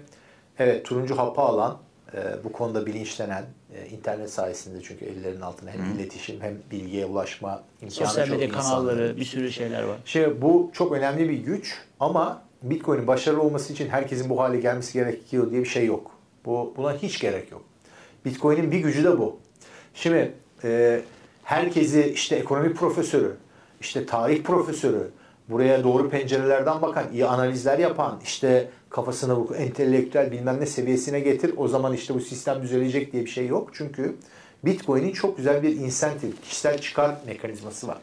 evet 0.59 0.85
turuncu 0.85 1.17
hapı 1.17 1.41
alan, 1.41 1.77
e, 2.13 2.17
bu 2.43 2.51
konuda 2.51 2.85
bilinçlenen, 2.85 3.45
e, 3.75 3.87
internet 3.87 4.31
sayesinde 4.31 4.81
çünkü 4.83 5.05
ellerinin 5.05 5.41
altında 5.41 5.71
hem 5.71 5.95
iletişim 5.95 6.41
hem 6.41 6.57
bilgiye 6.71 7.05
ulaşma 7.05 7.63
imkanı 7.81 8.07
Sosyal 8.07 8.25
çok 8.25 8.33
medya 8.33 8.47
insanların. 8.47 8.87
kanalları, 8.87 9.17
bir 9.17 9.25
sürü 9.25 9.51
şeyler 9.51 9.83
var. 9.83 9.97
Şey 10.05 10.41
bu 10.41 10.71
çok 10.73 10.91
önemli 10.91 11.29
bir 11.29 11.37
güç 11.37 11.77
ama 11.99 12.41
Bitcoin'in 12.63 13.07
başarılı 13.07 13.41
olması 13.41 13.73
için 13.73 13.89
herkesin 13.89 14.29
bu 14.29 14.39
hale 14.39 14.59
gelmesi 14.59 14.93
gerekiyor 14.93 15.51
diye 15.51 15.61
bir 15.61 15.69
şey 15.69 15.85
yok. 15.85 16.11
Bu 16.45 16.73
buna 16.77 16.93
hiç 16.93 17.19
gerek 17.19 17.51
yok. 17.51 17.61
Bitcoin'in 18.25 18.71
bir 18.71 18.79
gücü 18.79 19.03
de 19.03 19.17
bu. 19.17 19.39
Şimdi 19.93 20.33
e, 20.63 21.01
herkesi 21.43 22.11
işte 22.13 22.35
ekonomi 22.35 22.73
profesörü, 22.73 23.35
işte 23.81 24.05
tarih 24.05 24.43
profesörü, 24.43 25.11
buraya 25.49 25.83
doğru 25.83 26.09
pencerelerden 26.09 26.81
bakan, 26.81 27.05
iyi 27.13 27.25
analizler 27.25 27.79
yapan, 27.79 28.19
işte 28.23 28.69
kafasına 28.91 29.35
bu 29.35 29.55
entelektüel 29.55 30.31
bilmem 30.31 30.59
ne 30.59 30.65
seviyesine 30.65 31.19
getir. 31.19 31.53
O 31.57 31.67
zaman 31.67 31.93
işte 31.93 32.13
bu 32.13 32.19
sistem 32.19 32.61
düzelecek 32.61 33.13
diye 33.13 33.25
bir 33.25 33.29
şey 33.29 33.47
yok. 33.47 33.69
Çünkü 33.73 34.15
Bitcoin'in 34.65 35.11
çok 35.11 35.37
güzel 35.37 35.63
bir 35.63 35.75
insentif, 35.75 36.41
kişisel 36.41 36.81
çıkar 36.81 37.15
mekanizması 37.27 37.87
var. 37.87 37.97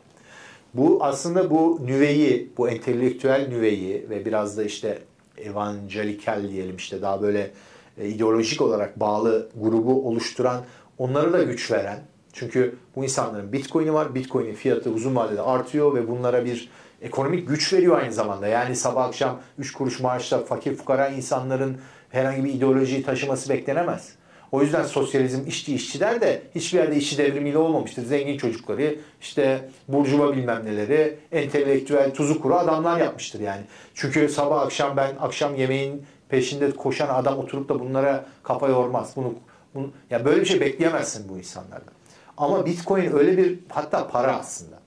Bu 0.75 0.99
aslında 1.01 1.51
bu 1.51 1.79
nüveyi, 1.85 2.53
bu 2.59 2.69
entelektüel 2.69 3.49
nüveyi 3.49 4.07
ve 4.11 4.25
biraz 4.25 4.57
da 4.57 4.65
işte 4.65 4.99
evangelikal 5.39 6.49
diyelim 6.49 6.77
işte 6.77 7.03
daha 7.03 7.23
böyle 7.23 7.51
e, 7.99 8.09
ideolojik 8.09 8.63
olarak 8.63 9.01
bağlı 9.01 9.49
grubu 9.57 10.09
oluşturan, 10.09 10.65
onlara 10.99 11.33
da 11.33 11.43
güç 11.43 11.71
veren. 11.71 11.99
Çünkü 12.33 12.77
bu 12.97 13.05
insanların 13.05 13.53
Bitcoin'i 13.53 13.93
var. 13.93 14.15
Bitcoin'in 14.15 14.55
fiyatı 14.55 14.91
uzun 14.91 15.17
vadede 15.17 15.43
artıyor 15.43 15.95
ve 15.95 16.09
bunlara 16.09 16.45
bir 16.45 16.69
ekonomik 17.03 17.49
güç 17.49 17.73
veriyor 17.73 17.99
aynı 17.99 18.13
zamanda. 18.13 18.47
Yani 18.47 18.77
sabah 18.77 19.05
akşam 19.05 19.41
3 19.59 19.73
kuruş 19.73 20.01
maaşla 20.01 20.45
fakir 20.45 20.77
fukara 20.77 21.09
insanların 21.09 21.81
herhangi 22.11 22.45
bir 22.45 22.55
ideolojiyi 22.55 23.03
taşıması 23.03 23.49
beklenemez. 23.49 24.19
O 24.53 24.63
yüzden 24.63 24.83
sosyalizm 24.83 25.47
işçi 25.47 25.75
işçi 25.75 26.01
der 26.01 26.21
de 26.21 26.43
hiçbir 26.55 26.79
yerde 26.79 26.97
işçi 26.97 27.19
devrimiyle 27.19 27.59
olmamıştır. 27.59 28.05
Zengin 28.05 28.39
çocukları, 28.39 28.97
işte 29.21 29.69
burjuva 29.89 30.37
bilmem 30.37 30.67
neleri, 30.67 31.19
entelektüel 31.33 32.15
tuzu 32.15 32.41
kuru 32.41 32.55
adamlar 32.55 33.01
yapmıştır 33.01 33.41
yani. 33.41 33.63
Çünkü 33.95 34.29
sabah 34.29 34.61
akşam 34.61 34.97
ben 34.97 35.17
akşam 35.21 35.55
yemeğin 35.55 36.07
peşinde 36.29 36.71
koşan 36.71 37.09
adam 37.09 37.39
oturup 37.39 37.69
da 37.69 37.81
bunlara 37.81 38.25
kafa 38.43 38.69
yormaz. 38.69 39.13
Bunu, 39.17 39.35
bunu 39.75 39.91
ya 40.11 40.25
böyle 40.25 40.41
bir 40.41 40.47
şey 40.47 40.61
bekleyemezsin 40.61 41.29
bu 41.29 41.39
insanlardan. 41.39 41.95
Ama 42.37 42.67
Bitcoin 42.67 43.13
öyle 43.13 43.37
bir 43.37 43.59
hatta 43.69 44.09
para 44.09 44.39
aslında. 44.39 44.79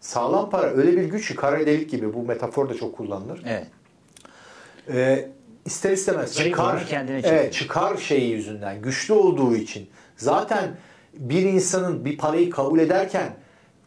Sağlam 0.00 0.50
para 0.50 0.66
öyle 0.66 0.96
bir 0.96 1.04
güç 1.04 1.28
ki 1.28 1.34
kara 1.36 1.66
delik 1.66 1.90
gibi 1.90 2.14
bu 2.14 2.22
metafor 2.22 2.68
da 2.68 2.74
çok 2.74 2.96
kullanılır. 2.96 3.42
Evet. 3.46 3.66
Ee, 4.92 5.28
ister 5.64 5.90
istemez 5.90 6.38
Direkt 6.38 6.56
çıkar, 6.56 6.86
kendine 6.86 7.22
çekiyor. 7.22 7.40
evet, 7.40 7.52
çıkar 7.52 7.96
şeyi 7.96 8.30
yüzünden 8.30 8.82
güçlü 8.82 9.14
olduğu 9.14 9.54
için 9.56 9.88
zaten 10.16 10.70
bir 11.14 11.42
insanın 11.42 12.04
bir 12.04 12.18
parayı 12.18 12.50
kabul 12.50 12.78
ederken 12.78 13.32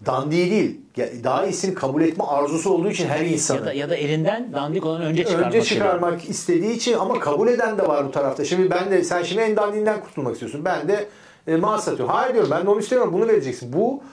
dandiği 0.05 0.51
değil 0.51 0.81
daha 1.23 1.45
iyisini 1.45 1.73
kabul 1.75 2.01
etme 2.01 2.23
arzusu 2.23 2.73
olduğu 2.73 2.89
için 2.89 3.07
her 3.07 3.25
insanın 3.25 3.59
Ya 3.59 3.65
da, 3.65 3.73
ya 3.73 3.89
da 3.89 3.95
elinden 3.95 4.53
dandik 4.53 4.85
olanı 4.85 5.03
önce 5.05 5.23
çıkarmak. 5.25 5.47
önce 5.47 5.61
çıkarmak 5.61 6.29
istediği 6.29 6.71
için 6.73 6.93
ama 6.93 7.19
kabul 7.19 7.47
eden 7.47 7.77
de 7.77 7.87
var 7.87 8.05
bu 8.07 8.11
tarafta. 8.11 8.45
Şimdi 8.45 8.69
ben 8.71 8.91
de 8.91 9.03
sen 9.03 9.23
şimdi 9.23 9.41
en 9.41 9.55
dandiğinden 9.55 10.01
kurtulmak 10.01 10.33
istiyorsun. 10.33 10.65
Ben 10.65 10.87
de 10.87 11.05
e, 11.47 11.55
mal 11.55 11.77
satıyorum. 11.77 12.15
Hayır 12.15 12.33
diyorum 12.33 12.51
ben 12.51 12.65
de 12.65 12.69
onu 12.69 12.79
istemiyorum. 12.79 13.13
Bunu 13.13 13.27
vereceksin. 13.27 13.73
Bu 13.73 14.03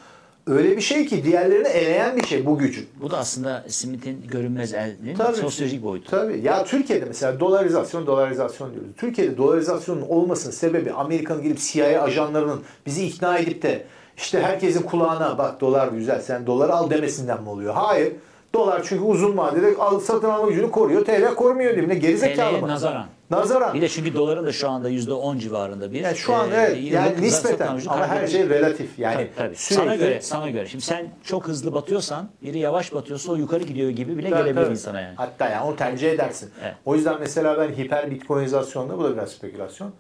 öyle 0.51 0.77
bir 0.77 0.83
şey 0.83 1.07
ki 1.07 1.25
diğerlerini 1.25 1.69
eleyen 1.69 2.17
bir 2.17 2.27
şey 2.27 2.47
bu 2.47 2.59
gücün. 2.59 2.87
Bu 3.01 3.11
da 3.11 3.19
aslında 3.19 3.65
Smith'in 3.69 4.25
görünmez 4.29 4.75
elinin 4.75 5.15
Tabii. 5.15 5.37
sosyolojik 5.37 5.83
boyutu. 5.83 6.11
Tabii. 6.11 6.41
Ya 6.45 6.65
Türkiye'de 6.65 7.05
mesela 7.05 7.41
dolarizasyon, 7.41 8.07
dolarizasyon 8.07 8.73
diyoruz. 8.73 8.91
Türkiye'de 8.97 9.37
dolarizasyonun 9.37 10.03
olmasının 10.09 10.53
sebebi 10.53 10.93
Amerika'nın 10.93 11.43
gelip 11.43 11.59
CIA 11.59 12.03
ajanlarının 12.03 12.61
bizi 12.87 13.07
ikna 13.07 13.39
edip 13.39 13.63
de 13.63 13.85
işte 14.17 14.43
herkesin 14.43 14.83
kulağına 14.83 15.39
bak 15.39 15.61
dolar 15.61 15.89
güzel 15.89 16.21
sen 16.21 16.47
doları 16.47 16.73
al 16.75 16.91
demesinden 16.91 17.43
mi 17.43 17.49
oluyor? 17.49 17.75
Hayır. 17.75 18.13
Dolar 18.55 18.83
çünkü 18.85 19.05
uzun 19.05 19.37
vadede 19.37 19.77
al, 19.79 20.01
satın 20.01 20.29
alma 20.29 20.49
gücünü 20.49 20.71
koruyor. 20.71 21.05
TL 21.05 21.35
korumuyor 21.35 21.77
diye. 21.77 21.89
Ne 21.89 21.95
gerizekalı 21.95 22.59
mı? 22.59 22.69
nazaran. 22.69 23.07
Nazaran. 23.31 23.75
Bir 23.75 23.81
de 23.81 23.89
çünkü 23.89 24.15
doların 24.15 24.47
da 24.47 24.53
şu 24.53 24.69
anda 24.69 24.91
%10 24.91 25.39
civarında 25.39 25.93
bir. 25.93 26.01
Yani 26.01 26.17
şu 26.17 26.35
an 26.35 26.51
e, 26.51 26.55
evet 26.55 26.93
yani 26.93 27.23
nispeten 27.23 27.81
ama 27.87 28.09
her 28.09 28.27
şey 28.27 28.49
relatif. 28.49 28.99
Yani 28.99 29.17
Tabii, 29.17 29.31
tabii. 29.37 29.57
sürekli 29.57 29.85
Sana 29.85 29.97
göre, 29.97 30.21
sana 30.21 30.51
göre. 30.51 30.67
Şimdi 30.67 30.85
sen 30.85 31.09
çok 31.25 31.49
hızlı 31.49 31.75
batıyorsan, 31.75 32.29
biri 32.43 32.59
yavaş 32.59 32.95
batıyorsa 32.95 33.33
o 33.33 33.37
yukarı 33.37 33.65
gidiyor 33.65 33.91
gibi 33.91 34.19
bile 34.19 34.31
Tabii, 34.31 34.43
gelebilir 34.43 34.63
tabii. 34.63 34.73
insana 34.73 35.01
yani. 35.01 35.15
Hatta 35.17 35.49
yani 35.49 35.65
onu 35.65 35.77
tercih 35.77 36.11
edersin. 36.11 36.51
Evet. 36.65 36.75
O 36.85 36.95
yüzden 36.95 37.17
mesela 37.21 37.59
ben 37.59 37.73
hiper 37.73 38.11
bitcoinizasyonda 38.11 38.99
bu 38.99 39.05
da 39.05 39.13
biraz 39.13 39.33
spekülasyon. 39.33 39.93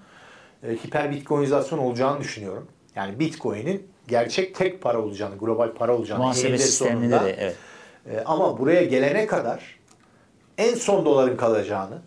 E, 0.62 0.72
hiper 0.72 1.10
bitcoinizasyon 1.10 1.78
olacağını 1.78 2.20
düşünüyorum. 2.20 2.68
Yani 2.96 3.18
bitcoin'in 3.18 3.86
gerçek 4.08 4.54
tek 4.54 4.82
para 4.82 5.02
olacağını, 5.02 5.38
global 5.38 5.72
para 5.72 5.96
olacağını 5.96 6.22
Muhasebe 6.22 6.58
sisteminde 6.58 7.20
de 7.20 7.36
evet. 7.38 7.56
E, 8.06 8.20
ama 8.24 8.58
buraya 8.58 8.84
gelene 8.84 9.26
kadar 9.26 9.78
en 10.58 10.74
son 10.74 11.04
doların 11.04 11.36
kalacağını, 11.36 11.98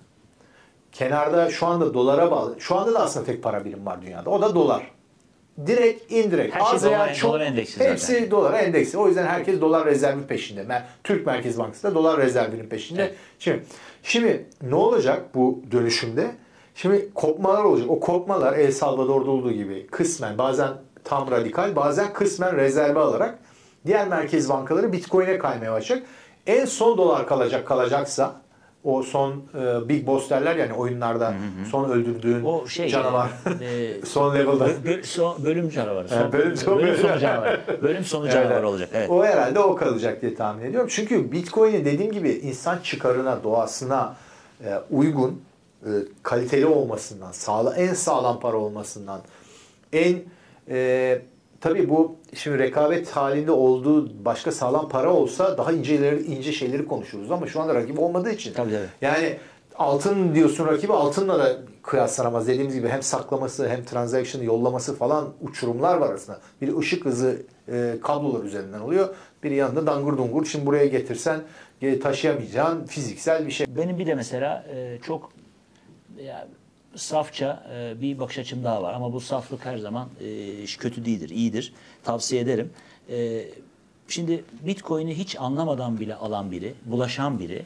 kenarda 0.91 1.49
şu 1.49 1.65
anda 1.65 1.93
dolara 1.93 2.31
bağlı. 2.31 2.55
Şu 2.59 2.75
anda 2.75 2.93
da 2.93 2.99
aslında 2.99 3.25
tek 3.25 3.43
para 3.43 3.65
birim 3.65 3.85
var 3.85 4.01
dünyada. 4.01 4.29
O 4.29 4.41
da 4.41 4.55
dolar. 4.55 4.91
Direkt, 5.67 6.11
indirekt. 6.11 6.55
Her 6.55 6.79
şey 6.79 6.89
dolar- 6.89 7.13
çok, 7.13 7.29
dolar 7.29 7.41
endeksi 7.41 7.77
zaten. 7.77 7.91
Hepsi 7.91 8.31
dolara 8.31 8.57
endeksi. 8.57 8.97
O 8.97 9.07
yüzden 9.07 9.25
herkes 9.25 9.61
dolar 9.61 9.85
rezervi 9.85 10.23
peşinde. 10.27 10.83
Türk 11.03 11.25
Merkez 11.25 11.59
Bankası 11.59 11.83
da 11.83 11.95
dolar 11.95 12.17
rezervinin 12.17 12.69
peşinde. 12.69 13.03
Evet. 13.03 13.15
Şimdi, 13.39 13.63
şimdi 14.03 14.45
ne 14.61 14.75
olacak 14.75 15.35
bu 15.35 15.61
dönüşümde? 15.71 16.31
Şimdi 16.75 17.13
kopmalar 17.13 17.63
olacak. 17.63 17.89
O 17.89 17.99
kopmalar 17.99 18.53
El 18.53 18.71
Salvador'da 18.71 19.31
olduğu 19.31 19.51
gibi 19.51 19.87
kısmen 19.87 20.37
bazen 20.37 20.69
tam 21.03 21.31
radikal 21.31 21.75
bazen 21.75 22.13
kısmen 22.13 22.55
rezerve 22.55 22.99
alarak 22.99 23.39
diğer 23.85 24.07
merkez 24.07 24.49
bankaları 24.49 24.93
Bitcoin'e 24.93 25.37
kaymaya 25.37 25.71
başlayacak. 25.73 26.07
En 26.47 26.65
son 26.65 26.97
dolar 26.97 27.27
kalacak 27.27 27.67
kalacaksa 27.67 28.43
o 28.83 29.03
son 29.03 29.31
e, 29.31 29.89
Big 29.89 30.07
Boss 30.07 30.29
derler 30.29 30.55
yani 30.55 30.73
oyunlarda 30.73 31.33
son 31.71 31.89
öldürdüğün 31.89 32.43
O 32.45 32.67
şey 32.67 32.89
canavar 32.89 33.29
e, 33.61 33.93
son 34.05 34.35
level'da. 34.35 34.67
bö- 34.69 35.03
son- 35.03 35.45
bölüm 35.45 35.69
canavarı. 35.69 36.09
Son, 36.09 36.17
Evet, 36.21 36.33
bölüm 36.33 36.57
son- 36.57 36.77
bölüm 36.79 36.97
sonu 36.97 37.19
canavarı. 37.19 37.61
Bölüm 37.81 38.03
sonu 38.03 38.29
canavarı 38.29 38.53
Evet. 38.53 38.63
olacak. 38.65 38.89
Evet. 38.93 39.09
O 39.09 39.25
herhalde 39.25 39.59
o 39.59 39.75
kalacak 39.75 40.21
diye 40.21 40.35
tahmin 40.35 40.65
ediyorum. 40.65 40.89
Çünkü 40.91 41.31
Bitcoin'in 41.31 41.85
dediğim 41.85 42.11
gibi 42.11 42.29
insan 42.29 42.77
çıkarına, 42.79 43.43
doğasına 43.43 44.15
e, 44.65 44.73
uygun, 44.91 45.41
e, 45.85 45.89
kaliteli 46.23 46.65
olmasından, 46.65 47.31
sağla, 47.31 47.75
en 47.75 47.93
sağlam 47.93 48.39
para 48.39 48.57
olmasından, 48.57 49.21
en 49.93 50.17
e, 50.69 51.21
tabii 51.63 51.89
bu 51.89 52.15
şimdi 52.33 52.59
rekabet 52.59 53.11
halinde 53.11 53.51
olduğu 53.51 54.25
başka 54.25 54.51
sağlam 54.51 54.89
para 54.89 55.13
olsa 55.13 55.57
daha 55.57 55.71
inceleri 55.71 56.23
ince 56.23 56.51
şeyleri 56.51 56.85
konuşuruz 56.85 57.31
ama 57.31 57.47
şu 57.47 57.61
anda 57.61 57.75
rakip 57.75 57.99
olmadığı 57.99 58.31
için. 58.31 58.53
Tabii, 58.53 58.71
tabii. 58.71 58.87
Yani 59.01 59.37
altın 59.75 60.35
diyorsun 60.35 60.67
rakibi 60.67 60.93
altınla 60.93 61.39
da 61.39 61.57
kıyaslanamaz. 61.83 62.47
Dediğimiz 62.47 62.75
gibi 62.75 62.87
hem 62.87 63.03
saklaması 63.03 63.69
hem 63.69 63.83
transaction'ı 63.83 64.45
yollaması 64.45 64.95
falan 64.95 65.33
uçurumlar 65.41 65.97
var 65.97 66.09
arasında. 66.09 66.39
Bir 66.61 66.77
ışık 66.77 67.05
hızı 67.05 67.41
e, 67.71 67.95
kablolar 68.03 68.43
üzerinden 68.43 68.79
oluyor. 68.79 69.15
Biri 69.43 69.55
yanında 69.55 69.87
dangur 69.87 70.17
dungur. 70.17 70.45
Şimdi 70.45 70.65
buraya 70.65 70.85
getirsen 70.85 71.39
taşıyamayacağın 72.01 72.85
fiziksel 72.85 73.47
bir 73.47 73.51
şey. 73.51 73.67
Benim 73.69 73.99
bir 73.99 74.07
de 74.07 74.15
mesela 74.15 74.65
e, 74.75 74.99
çok 75.01 75.29
ya, 76.23 76.47
safça 76.95 77.67
e, 77.75 78.01
bir 78.01 78.19
bakış 78.19 78.37
açım 78.37 78.63
daha 78.63 78.83
var. 78.83 78.93
Ama 78.93 79.13
bu 79.13 79.19
saflık 79.19 79.65
her 79.65 79.77
zaman 79.77 80.09
e, 80.21 80.65
kötü 80.65 81.05
değildir, 81.05 81.29
iyidir. 81.29 81.73
Tavsiye 82.03 82.41
ederim. 82.41 82.71
E, 83.09 83.45
şimdi 84.07 84.43
Bitcoin'i 84.61 85.17
hiç 85.17 85.35
anlamadan 85.39 85.99
bile 85.99 86.15
alan 86.15 86.51
biri, 86.51 86.73
bulaşan 86.85 87.39
biri 87.39 87.65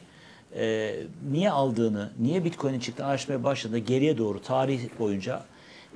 e, 0.56 0.94
niye 1.30 1.50
aldığını, 1.50 2.10
niye 2.18 2.44
Bitcoin'in 2.44 2.80
çıktığını 2.80 3.06
araştırmaya 3.06 3.44
başladı 3.44 3.78
geriye 3.78 4.18
doğru 4.18 4.42
tarih 4.42 4.80
boyunca 4.98 5.44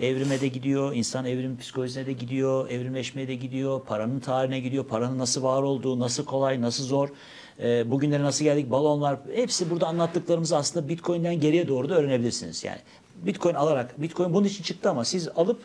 evrime 0.01 0.41
de 0.41 0.49
gidiyor, 0.49 0.95
insan 0.95 1.25
evrim 1.25 1.59
psikolojisine 1.59 2.07
de 2.07 2.13
gidiyor, 2.13 2.71
evrimleşmeye 2.71 3.29
de 3.29 3.35
gidiyor, 3.35 3.81
paranın 3.87 4.21
tarihine 4.21 4.61
gidiyor, 4.61 4.85
paranın 4.85 5.19
nasıl 5.19 5.43
var 5.43 5.63
olduğu, 5.63 5.99
nasıl 6.01 6.25
kolay, 6.25 6.61
nasıl 6.61 6.85
zor, 6.85 7.09
e, 7.63 7.91
bugünlere 7.91 8.23
nasıl 8.23 8.45
geldik, 8.45 8.71
balonlar, 8.71 9.19
hepsi 9.35 9.71
burada 9.71 9.87
anlattıklarımızı 9.87 10.57
aslında 10.57 10.89
Bitcoin'den 10.89 11.41
geriye 11.41 11.69
doğru 11.69 11.89
da 11.89 11.95
öğrenebilirsiniz. 11.95 12.65
Yani 12.65 12.79
Bitcoin 13.27 13.55
alarak, 13.55 14.03
Bitcoin 14.03 14.35
bunun 14.35 14.47
için 14.47 14.63
çıktı 14.63 14.91
ama 14.91 15.05
siz 15.05 15.29
alıp 15.29 15.61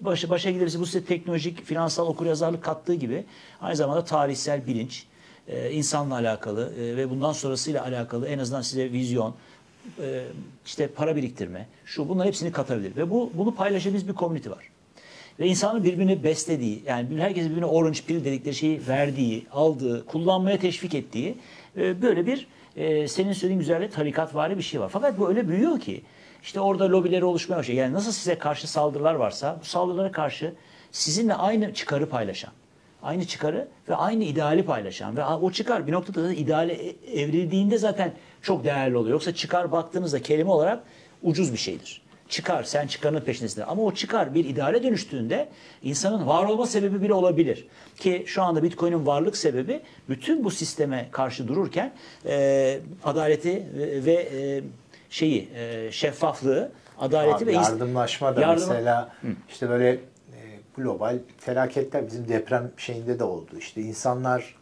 başa, 0.00 0.30
başa 0.30 0.50
gidersiniz. 0.50 0.80
Bu 0.80 0.86
size 0.86 1.04
teknolojik, 1.04 1.64
finansal 1.64 2.06
okuryazarlık 2.06 2.64
kattığı 2.64 2.94
gibi 2.94 3.24
aynı 3.60 3.76
zamanda 3.76 4.04
tarihsel 4.04 4.66
bilinç, 4.66 5.06
e, 5.48 5.70
insanla 5.70 6.14
alakalı 6.14 6.74
e, 6.74 6.96
ve 6.96 7.10
bundan 7.10 7.32
sonrasıyla 7.32 7.84
alakalı 7.84 8.28
en 8.28 8.38
azından 8.38 8.62
size 8.62 8.92
vizyon, 8.92 9.34
e, 10.02 10.24
işte 10.66 10.86
para 10.86 11.16
biriktirme, 11.16 11.66
şu 11.84 12.08
bunların 12.08 12.28
hepsini 12.28 12.52
katabilir. 12.52 12.96
Ve 12.96 13.10
bu 13.10 13.30
bunu 13.34 13.54
paylaşabildiğimiz 13.54 14.08
bir 14.08 14.14
komünite 14.14 14.50
var. 14.50 14.70
Ve 15.40 15.46
insanın 15.46 15.84
birbirini 15.84 16.24
beslediği, 16.24 16.82
yani 16.86 17.20
herkes 17.20 17.46
birbirine 17.46 17.66
orange 17.66 18.00
pill 18.06 18.24
dedikleri 18.24 18.54
şeyi 18.54 18.80
verdiği, 18.88 19.46
aldığı, 19.52 20.06
kullanmaya 20.06 20.58
teşvik 20.58 20.94
ettiği 20.94 21.34
e, 21.76 22.02
böyle 22.02 22.26
bir 22.26 22.46
e, 22.76 23.08
senin 23.08 23.32
söylediğin 23.32 23.58
güzelle 23.58 23.90
tarikat 23.90 24.34
var 24.34 24.58
bir 24.58 24.62
şey 24.62 24.80
var. 24.80 24.88
Fakat 24.92 25.18
bu 25.18 25.28
öyle 25.28 25.48
büyüyor 25.48 25.80
ki 25.80 26.02
işte 26.42 26.60
orada 26.60 26.90
lobileri 26.90 27.24
oluşmaya 27.24 27.56
başlıyor. 27.56 27.82
Yani 27.82 27.94
nasıl 27.94 28.12
size 28.12 28.38
karşı 28.38 28.70
saldırılar 28.70 29.14
varsa 29.14 29.58
bu 29.60 29.64
saldırılara 29.64 30.12
karşı 30.12 30.54
sizinle 30.92 31.34
aynı 31.34 31.74
çıkarı 31.74 32.08
paylaşan, 32.08 32.52
aynı 33.02 33.24
çıkarı 33.26 33.68
ve 33.88 33.94
aynı 33.94 34.24
ideali 34.24 34.64
paylaşan 34.64 35.16
ve 35.16 35.24
o 35.24 35.50
çıkar 35.50 35.86
bir 35.86 35.92
noktada 35.92 36.24
da 36.24 36.32
ideale 36.32 36.72
e, 36.72 37.20
evrildiğinde 37.20 37.78
zaten 37.78 38.12
çok 38.42 38.64
değerli 38.64 38.96
oluyor. 38.96 39.12
Yoksa 39.12 39.34
çıkar 39.34 39.72
baktığınızda 39.72 40.22
kelime 40.22 40.50
olarak 40.50 40.82
ucuz 41.22 41.52
bir 41.52 41.58
şeydir. 41.58 42.02
Çıkar, 42.28 42.62
sen 42.62 42.86
çıkarının 42.86 43.20
peşindesin. 43.20 43.62
Ama 43.62 43.82
o 43.82 43.94
çıkar 43.94 44.34
bir 44.34 44.44
ideale 44.44 44.82
dönüştüğünde 44.82 45.48
insanın 45.82 46.26
var 46.26 46.44
olma 46.44 46.66
sebebi 46.66 47.02
bile 47.02 47.12
olabilir. 47.12 47.66
Ki 47.96 48.24
şu 48.26 48.42
anda 48.42 48.62
Bitcoin'in 48.62 49.06
varlık 49.06 49.36
sebebi 49.36 49.80
bütün 50.08 50.44
bu 50.44 50.50
sisteme 50.50 51.08
karşı 51.10 51.48
dururken 51.48 51.92
e, 52.26 52.78
adaleti 53.04 53.66
ve, 53.74 54.04
ve 54.04 54.12
e, 54.12 54.62
şeyi 55.10 55.48
e, 55.54 55.92
şeffaflığı, 55.92 56.72
adaleti 56.98 57.36
Abi 57.36 57.46
ve 57.46 57.52
yardımlaşma 57.52 58.36
da 58.36 58.40
Yardım- 58.40 58.68
mesela 58.68 59.12
işte 59.48 59.68
böyle 59.68 59.90
e, 59.90 59.98
global 60.76 61.18
felaketler 61.38 62.06
bizim 62.06 62.28
deprem 62.28 62.70
şeyinde 62.76 63.18
de 63.18 63.24
oldu. 63.24 63.50
İşte 63.58 63.80
insanlar 63.80 64.56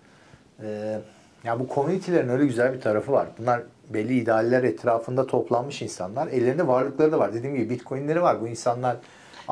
e, 0.63 0.99
ya 1.45 1.61
bu 1.61 1.69
komünitelerin 1.69 2.29
öyle 2.29 2.47
güzel 2.47 2.73
bir 2.75 2.81
tarafı 2.81 3.13
var. 3.13 3.29
Bunlar 3.39 3.63
belli 3.91 4.19
idealler 4.19 4.63
etrafında 4.63 5.27
toplanmış 5.27 5.83
insanlar. 5.83 6.27
Ellerinde 6.29 6.67
varlıkları 6.67 7.13
da 7.13 7.19
var. 7.19 7.35
Dediğim 7.35 7.57
gibi 7.57 7.71
bitcoinleri 7.71 8.23
var. 8.23 8.41
Bu 8.41 8.49
insanlar 8.49 8.97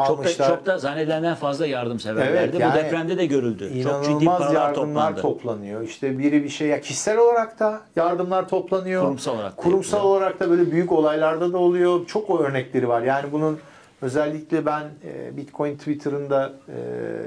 çok 0.06 0.24
da, 0.24 0.32
çok 0.35 0.66
da 0.66 0.78
zannedilenden 0.78 1.35
fazla 1.35 1.66
yardımseverlerdi. 1.66 2.37
Evet, 2.37 2.61
yani 2.61 2.74
bu 2.74 2.78
depremde 2.78 3.18
de 3.18 3.26
görüldü. 3.26 3.82
Çok 3.82 4.04
ciddi 4.04 4.24
paralar 4.24 4.54
yardımlar 4.54 5.16
toplandı. 5.16 5.20
toplanıyor. 5.20 5.82
İşte 5.82 6.18
biri 6.18 6.44
bir 6.44 6.48
şey 6.48 6.68
ya 6.68 6.80
kişisel 6.80 7.18
olarak 7.18 7.61
da 7.61 7.80
yardımlar 7.96 8.48
toplanıyor. 8.48 9.02
Kurumsal 9.02 9.35
olarak 9.35 9.52
da 9.52 9.62
Kurumsal 9.62 9.96
yapılıyor. 9.96 10.20
olarak 10.20 10.40
da 10.40 10.50
böyle 10.50 10.70
büyük 10.70 10.92
olaylarda 10.92 11.52
da 11.52 11.59
oluyor. 11.59 12.06
Çok 12.06 12.30
o 12.30 12.38
örnekleri 12.38 12.88
var. 12.88 13.02
Yani 13.02 13.32
bunun 13.32 13.59
özellikle 14.02 14.66
ben 14.66 14.82
e, 15.04 15.37
Bitcoin 15.37 15.76
Twitter'ında 15.76 16.52
e, 16.68 16.78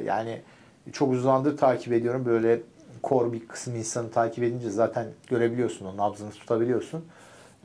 yani 0.06 0.42
çok 0.94 1.12
uzun 1.12 1.24
zamandır 1.24 1.58
takip 1.58 1.94
ediyorum. 1.94 2.26
Böyle 2.26 2.60
core 3.04 3.32
bir 3.34 3.48
kısım 3.48 3.76
insanı 3.76 4.12
takip 4.12 4.44
edince 4.44 4.70
zaten 4.70 5.08
görebiliyorsun 5.28 5.86
onun 5.86 5.98
nabzını 5.98 6.32
tutabiliyorsun. 6.32 7.06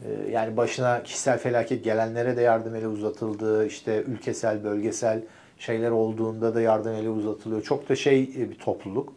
E, 0.03 0.31
yani 0.31 0.57
başına 0.57 1.03
kişisel 1.03 1.39
felaket 1.39 1.85
gelenlere 1.85 2.37
de 2.37 2.43
yardım 2.43 2.75
eli 2.75 2.89
uzatıldı. 2.89 3.67
İşte 3.67 4.03
ülkesel, 4.03 4.65
bölgesel 4.65 5.23
şeyler 5.59 5.91
olduğunda 5.91 6.55
da 6.55 6.61
yardım 6.61 6.93
eli 6.93 7.09
uzatılıyor. 7.09 7.63
Çok 7.63 7.89
da 7.89 7.97
şey 7.97 8.23
e, 8.23 8.51
bir 8.51 8.59
topluluk. 8.59 9.13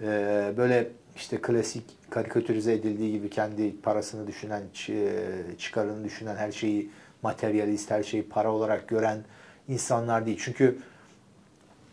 E, 0.00 0.06
böyle 0.56 0.88
işte 1.16 1.40
klasik 1.40 2.10
karikatürize 2.10 2.72
edildiği 2.72 3.12
gibi 3.12 3.30
kendi 3.30 3.80
parasını 3.80 4.26
düşünen, 4.26 4.62
e, 4.88 5.10
çıkarını 5.58 6.04
düşünen, 6.04 6.36
her 6.36 6.52
şeyi 6.52 6.90
materyalist, 7.22 7.90
her 7.90 8.02
şeyi 8.02 8.28
para 8.28 8.52
olarak 8.52 8.88
gören 8.88 9.18
insanlar 9.68 10.26
değil. 10.26 10.38
Çünkü 10.42 10.78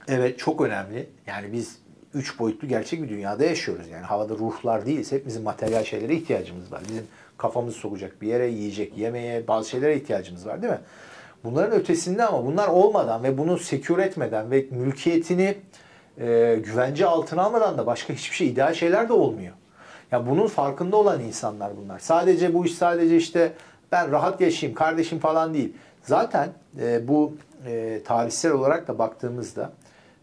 evet 0.08 0.40
çok 0.40 0.62
önemli. 0.62 1.10
Yani 1.28 1.54
biz 1.54 1.80
üç 2.14 2.40
boyutlu 2.40 2.68
gerçek 2.68 3.04
bir 3.04 3.10
dünyada 3.10 3.46
yaşıyoruz. 3.46 3.88
Yani 3.88 4.06
havada 4.06 4.34
ruhlar 4.34 4.86
değiliz. 4.86 5.12
Hepimizin 5.12 5.44
materyal 5.44 5.84
şeylere 5.84 6.16
ihtiyacımız 6.16 6.72
var. 6.72 6.82
Bizim 6.90 7.04
kafamızı 7.40 7.78
sokacak 7.78 8.22
bir 8.22 8.28
yere, 8.28 8.48
yiyecek, 8.48 8.98
yemeğe, 8.98 9.48
bazı 9.48 9.70
şeylere 9.70 9.96
ihtiyacımız 9.96 10.46
var 10.46 10.62
değil 10.62 10.74
mi? 10.74 10.80
Bunların 11.44 11.80
ötesinde 11.80 12.26
ama 12.26 12.46
bunlar 12.46 12.68
olmadan 12.68 13.24
ve 13.24 13.38
bunu 13.38 13.58
sekür 13.58 13.98
etmeden 13.98 14.52
ve 14.52 14.66
mülkiyetini 14.72 15.58
e, 16.18 16.60
güvence 16.66 17.06
altına 17.06 17.44
almadan 17.44 17.78
da 17.78 17.86
başka 17.86 18.14
hiçbir 18.14 18.36
şey 18.36 18.48
ideal 18.48 18.74
şeyler 18.74 19.10
de 19.10 19.14
olmuyor. 19.14 19.54
Ya 20.12 20.28
bunun 20.28 20.48
farkında 20.48 20.98
olan 20.98 21.22
insanlar 21.22 21.72
bunlar. 21.78 22.00
Sadece 22.00 22.54
bu 22.54 22.66
iş 22.66 22.74
sadece 22.74 23.18
işte 23.18 23.54
ben 23.92 24.12
rahat 24.12 24.42
yaşayayım 24.42 24.76
kardeşim 24.76 25.20
falan 25.20 25.54
değil. 25.54 25.74
Zaten 26.04 26.50
e, 26.80 27.08
bu 27.08 27.34
e, 27.66 28.02
tarihsel 28.06 28.52
olarak 28.52 28.88
da 28.88 29.00
baktığımızda 29.00 29.72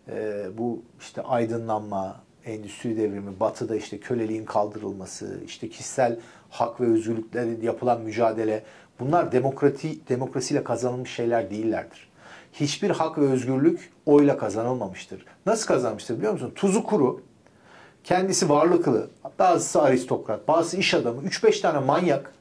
e, 0.08 0.44
bu 0.58 0.82
işte 1.00 1.22
aydınlanma, 1.22 2.16
endüstri 2.46 2.96
devrimi, 2.96 3.40
batıda 3.40 3.76
işte 3.76 4.00
köleliğin 4.00 4.44
kaldırılması, 4.44 5.40
işte 5.46 5.68
kişisel 5.68 6.18
hak 6.50 6.80
ve 6.80 6.86
özgürlükleri 6.86 7.66
yapılan 7.66 8.00
mücadele 8.00 8.62
bunlar 9.00 9.32
demokrati, 9.32 10.08
demokrasiyle 10.08 10.64
kazanılmış 10.64 11.10
şeyler 11.10 11.50
değillerdir. 11.50 12.08
Hiçbir 12.52 12.90
hak 12.90 13.18
ve 13.18 13.30
özgürlük 13.30 13.92
oyla 14.06 14.38
kazanılmamıştır. 14.38 15.24
Nasıl 15.46 15.66
kazanmıştır 15.66 16.16
biliyor 16.16 16.32
musun? 16.32 16.52
Tuzu 16.54 16.84
kuru, 16.84 17.22
kendisi 18.04 18.48
varlıklı, 18.48 19.10
bazısı 19.38 19.82
aristokrat, 19.82 20.48
bazısı 20.48 20.76
iş 20.76 20.94
adamı, 20.94 21.22
3-5 21.22 21.60
tane 21.60 21.78
manyak 21.78 22.32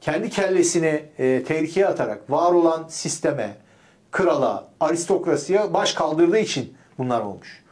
kendi 0.00 0.30
kellesini 0.30 1.04
e, 1.18 1.44
tehlikeye 1.44 1.86
atarak 1.86 2.30
var 2.30 2.52
olan 2.52 2.84
sisteme, 2.88 3.56
krala, 4.12 4.68
aristokrasiye 4.80 5.74
baş 5.74 5.92
kaldırdığı 5.92 6.38
için 6.38 6.74
bunlar 6.98 7.20
olmuş. 7.20 7.63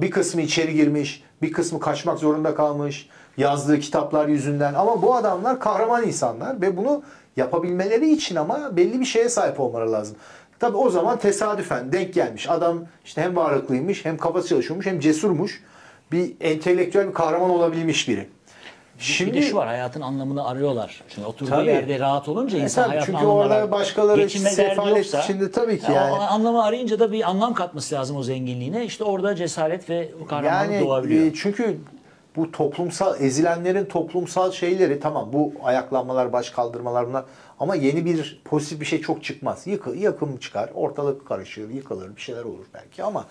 Bir 0.00 0.10
kısmı 0.10 0.42
içeri 0.42 0.74
girmiş, 0.74 1.22
bir 1.42 1.52
kısmı 1.52 1.80
kaçmak 1.80 2.18
zorunda 2.18 2.54
kalmış 2.54 3.08
yazdığı 3.36 3.80
kitaplar 3.80 4.28
yüzünden 4.28 4.74
ama 4.74 5.02
bu 5.02 5.14
adamlar 5.14 5.60
kahraman 5.60 6.06
insanlar 6.06 6.60
ve 6.60 6.76
bunu 6.76 7.02
yapabilmeleri 7.36 8.12
için 8.12 8.36
ama 8.36 8.76
belli 8.76 9.00
bir 9.00 9.04
şeye 9.04 9.28
sahip 9.28 9.60
olmaları 9.60 9.92
lazım. 9.92 10.16
Tabi 10.58 10.76
o 10.76 10.90
zaman 10.90 11.18
tesadüfen 11.18 11.92
denk 11.92 12.14
gelmiş. 12.14 12.50
Adam 12.50 12.84
işte 13.04 13.22
hem 13.22 13.36
varlıklıymış 13.36 14.04
hem 14.04 14.16
kafası 14.16 14.48
çalışıyormuş 14.48 14.86
hem 14.86 15.00
cesurmuş. 15.00 15.62
Bir 16.12 16.34
entelektüel 16.40 17.08
bir 17.08 17.14
kahraman 17.14 17.50
olabilmiş 17.50 18.08
biri. 18.08 18.28
Şimdi 18.98 19.32
bir 19.32 19.42
de 19.42 19.42
şu 19.42 19.56
var 19.56 19.66
hayatın 19.66 20.00
anlamını 20.00 20.48
arıyorlar. 20.48 21.02
Şimdi 21.08 21.26
oturduğu 21.26 21.50
Tabii. 21.50 21.68
yerde 21.68 22.00
rahat 22.00 22.28
olunca 22.28 22.58
insan 22.58 22.82
tabii, 22.82 22.90
hayatın 22.90 23.12
çünkü 23.12 23.26
orada 23.26 23.70
başkaları 23.70 24.30
sefalet 24.30 24.96
yoksa, 24.96 25.22
içinde 25.22 25.50
tabii 25.50 25.78
ki 25.80 25.92
ya 25.92 26.02
yani. 26.02 26.12
O 26.12 26.20
anlamı 26.20 26.64
arayınca 26.64 26.98
da 26.98 27.12
bir 27.12 27.30
anlam 27.30 27.54
katması 27.54 27.94
lazım 27.94 28.16
o 28.16 28.22
zenginliğine. 28.22 28.84
İşte 28.84 29.04
orada 29.04 29.34
cesaret 29.34 29.90
ve 29.90 30.10
kahramanlık 30.28 30.72
Yani 30.72 30.84
doğabiliyor. 30.84 31.26
e, 31.26 31.32
çünkü 31.34 31.78
bu 32.36 32.52
toplumsal 32.52 33.20
ezilenlerin 33.20 33.84
toplumsal 33.84 34.52
şeyleri 34.52 35.00
tamam 35.00 35.32
bu 35.32 35.52
ayaklanmalar, 35.62 36.32
baş 36.32 36.50
kaldırmalar 36.50 37.08
bunlar 37.08 37.24
ama 37.60 37.74
yeni 37.74 38.04
bir 38.04 38.40
pozitif 38.44 38.80
bir 38.80 38.86
şey 38.86 39.00
çok 39.00 39.24
çıkmaz. 39.24 39.66
Yıkı, 39.66 39.96
yakım 39.96 40.36
çıkar, 40.36 40.70
ortalık 40.74 41.26
karışır, 41.28 41.70
yıkılır, 41.70 42.16
bir 42.16 42.20
şeyler 42.20 42.44
olur 42.44 42.64
belki 42.74 43.02
ama 43.04 43.24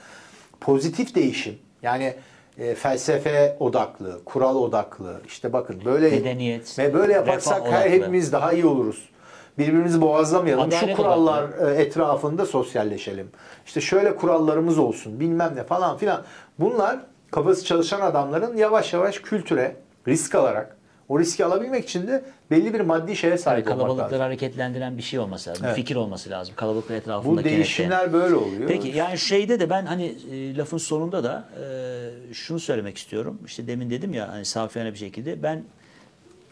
pozitif 0.61 1.15
değişim 1.15 1.57
yani 1.81 2.15
e, 2.57 2.75
felsefe 2.75 3.57
odaklı, 3.59 4.23
kural 4.25 4.55
odaklı 4.55 5.21
işte 5.27 5.53
bakın 5.53 5.81
böyle 5.85 6.09
Medeniyet, 6.09 6.79
ve 6.79 6.93
böyle 6.93 7.13
yaparsak 7.13 7.61
her 7.63 7.67
odaklı. 7.67 7.89
hepimiz 7.89 8.31
daha 8.31 8.53
iyi 8.53 8.65
oluruz. 8.65 9.09
Birbirimizi 9.57 10.01
boğazlamayalım. 10.01 10.71
Şu 10.71 10.77
Adalet 10.77 10.95
kurallar 10.95 11.43
e, 11.67 11.81
etrafında 11.81 12.45
sosyalleşelim. 12.45 13.29
İşte 13.65 13.81
şöyle 13.81 14.15
kurallarımız 14.15 14.79
olsun 14.79 15.19
bilmem 15.19 15.53
ne 15.55 15.63
falan 15.63 15.97
filan. 15.97 16.23
Bunlar 16.59 16.99
kafası 17.31 17.65
çalışan 17.65 18.01
adamların 18.01 18.57
yavaş 18.57 18.93
yavaş 18.93 19.19
kültüre 19.19 19.75
risk 20.07 20.35
alarak 20.35 20.77
O 21.09 21.19
riski 21.19 21.45
alabilmek 21.45 21.83
için 21.83 22.07
de 22.07 22.25
belli 22.51 22.73
bir 22.73 22.79
maddi 22.79 23.15
şeye 23.15 23.27
Yani 23.27 23.39
sahip 23.39 23.67
olmak 23.67 23.77
kalabalıkları 23.79 24.11
lazım. 24.11 24.19
hareketlendiren 24.19 24.97
bir 24.97 25.01
şey 25.03 25.19
olması 25.19 25.49
lazım. 25.49 25.65
Evet. 25.65 25.77
Bir 25.77 25.81
fikir 25.81 25.95
olması 25.95 26.29
lazım. 26.29 26.55
Kalabalıklar 26.57 26.95
etrafında 26.95 27.41
Bu 27.41 27.43
değişimler 27.43 28.13
böyle 28.13 28.35
oluyor. 28.35 28.67
Peki 28.67 28.87
yani 28.87 29.17
şeyde 29.17 29.59
de 29.59 29.69
ben 29.69 29.85
hani 29.85 30.15
e, 30.31 30.57
lafın 30.57 30.77
sonunda 30.77 31.23
da 31.23 31.45
e, 31.61 32.33
şunu 32.33 32.59
söylemek 32.59 32.97
istiyorum. 32.97 33.39
İşte 33.45 33.67
demin 33.67 33.89
dedim 33.89 34.13
ya 34.13 34.27
hani 34.29 34.45
safiyane 34.45 34.93
bir 34.93 34.97
şekilde 34.97 35.43
ben 35.43 35.63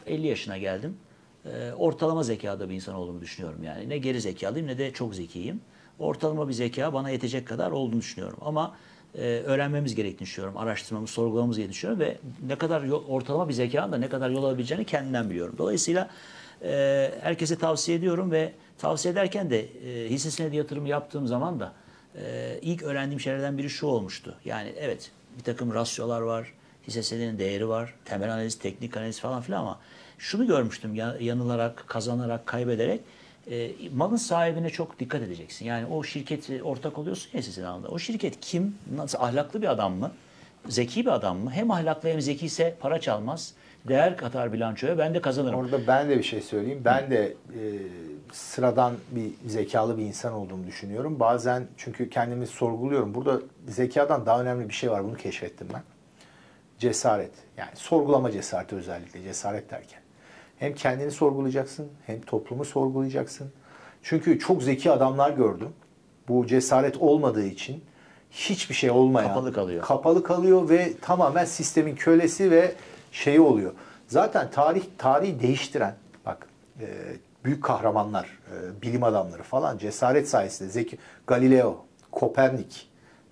50 0.08 0.28
yaşına 0.28 0.58
geldim. 0.58 0.98
E, 1.46 1.72
ortalama 1.78 2.24
zekada 2.24 2.70
bir 2.70 2.76
insan 2.76 2.96
olduğumu 2.96 3.22
düşünüyorum 3.22 3.64
yani. 3.64 3.90
Ne 3.90 3.98
geri 3.98 4.22
zekalıyım 4.22 4.68
ne 4.68 4.78
de 4.78 4.92
çok 4.92 5.16
zekiyim. 5.16 5.62
Ortalama 6.00 6.48
bir 6.48 6.54
zeka 6.54 6.94
bana 6.94 7.10
yetecek 7.10 7.48
kadar 7.48 7.72
olduğunu 7.72 8.00
düşünüyorum. 8.00 8.38
Ama 8.42 8.76
e, 9.16 9.22
öğrenmemiz 9.22 9.96
gerektiğini 9.96 10.26
düşünüyorum. 10.28 10.58
Araştırmamız, 10.58 11.10
sorgulamamız 11.10 11.58
gerektiğini 11.58 11.74
düşünüyorum 11.74 12.06
ve 12.06 12.18
ne 12.48 12.56
kadar 12.56 12.82
yol, 12.84 13.06
ortalama 13.08 13.50
bir 13.50 13.54
zekanın 13.54 13.92
da 13.92 13.98
ne 13.98 14.10
kadar 14.10 14.30
yol 14.30 14.44
alabileceğini 14.44 14.86
kendimden 14.86 15.30
biliyorum. 15.30 15.56
Dolayısıyla 15.58 16.10
e, 16.64 17.12
herkese 17.22 17.58
tavsiye 17.58 17.98
ediyorum 17.98 18.32
ve 18.32 18.52
tavsiye 18.78 19.12
ederken 19.12 19.50
de 19.50 19.60
e, 19.62 20.10
hisse 20.10 20.32
senedi 20.32 20.56
yatırımı 20.56 20.90
yaptığım 20.90 21.28
zaman 21.28 21.60
da 21.60 21.74
e, 22.16 22.60
ilk 22.62 22.84
öğrendiğim 22.84 23.20
şeylerden 23.20 23.58
biri 23.58 23.70
şu 23.70 23.88
olmuştu. 23.88 24.36
Yani 24.46 24.74
evet 24.80 25.12
bir 25.38 25.44
takım 25.44 25.74
rasyolar 25.74 26.22
var, 26.22 26.54
hisse 26.88 27.04
senedinin 27.04 27.40
değeri 27.40 27.70
var, 27.70 27.94
temel 28.06 28.34
analiz, 28.34 28.60
teknik 28.60 28.98
analiz 28.98 29.20
falan 29.20 29.42
filan 29.42 29.60
ama 29.60 29.80
şunu 30.18 30.48
görmüştüm 30.48 30.96
ya- 30.96 31.18
yanılarak, 31.20 31.84
kazanarak, 31.88 32.46
kaybederek 32.46 33.02
e, 33.52 33.72
malın 33.96 34.16
sahibine 34.16 34.70
çok 34.70 35.00
dikkat 35.00 35.22
edeceksin. 35.22 35.66
Yani 35.66 35.86
o 35.86 36.04
şirketi 36.04 36.64
ortak 36.64 36.98
oluyorsun 36.98 37.38
ya 37.38 37.44
senedi 37.44 37.68
alanda. 37.68 37.88
O 37.88 38.00
şirket 38.00 38.40
kim? 38.42 38.76
Nasıl 38.96 39.20
ahlaklı 39.20 39.62
bir 39.62 39.68
adam 39.68 39.94
mı? 39.94 40.12
Zeki 40.68 41.06
bir 41.06 41.12
adam 41.12 41.38
mı? 41.38 41.52
Hem 41.52 41.72
ahlaklı 41.72 42.10
hem 42.10 42.22
zeki 42.22 42.46
ise 42.46 42.76
para 42.80 43.02
çalmaz. 43.02 43.54
Değer 43.88 44.18
katar 44.18 44.54
bilançoya 44.54 44.98
ben 44.98 45.14
de 45.14 45.22
kazanırım. 45.22 45.60
Orada 45.60 45.88
ben 45.88 46.10
de 46.10 46.18
bir 46.18 46.24
şey 46.24 46.42
söyleyeyim. 46.42 46.82
Ben 46.86 47.12
de 47.12 47.26
e, 47.26 47.62
sıradan 48.32 48.94
bir 49.12 49.32
zekalı 49.50 49.98
bir 49.98 50.04
insan 50.04 50.34
olduğumu 50.34 50.68
düşünüyorum. 50.68 51.20
Bazen 51.20 51.68
çünkü 51.78 52.10
kendimi 52.10 52.48
sorguluyorum. 52.48 53.14
Burada 53.14 53.40
zekadan 53.68 54.26
daha 54.26 54.42
önemli 54.42 54.70
bir 54.70 54.74
şey 54.74 54.92
var. 54.92 55.04
Bunu 55.04 55.16
keşfettim 55.16 55.68
ben. 55.74 55.82
Cesaret. 56.80 57.32
Yani 57.58 57.72
sorgulama 57.76 58.32
cesareti 58.32 58.76
özellikle. 58.76 59.24
Cesaret 59.24 59.72
derken. 59.72 60.03
Hem 60.64 60.76
kendini 60.76 61.12
sorgulayacaksın 61.12 61.88
hem 62.06 62.22
toplumu 62.22 62.66
sorgulayacaksın. 62.66 63.52
Çünkü 64.04 64.40
çok 64.40 64.64
zeki 64.64 64.92
adamlar 64.92 65.32
gördüm. 65.32 65.70
Bu 66.28 66.48
cesaret 66.48 66.98
olmadığı 66.98 67.46
için 67.46 67.84
hiçbir 68.32 68.76
şey 68.76 68.92
olmayan. 68.92 69.28
Kapalı 69.28 69.54
kalıyor. 69.54 69.84
Kapalı 69.84 70.24
kalıyor 70.24 70.70
ve 70.70 70.94
tamamen 71.02 71.46
sistemin 71.46 71.96
kölesi 71.96 72.52
ve 72.52 72.76
şeyi 73.12 73.42
oluyor. 73.42 73.72
Zaten 74.08 74.52
tarih 74.52 74.84
tarihi 74.98 75.40
değiştiren 75.40 75.96
bak 76.26 76.48
e, 76.80 76.88
büyük 77.46 77.64
kahramanlar, 77.64 78.26
e, 78.26 78.82
bilim 78.82 79.04
adamları 79.04 79.44
falan 79.44 79.78
cesaret 79.78 80.30
sayesinde 80.30 80.70
zeki 80.70 80.98
Galileo, 81.28 81.86
Kopernik, 82.12 82.90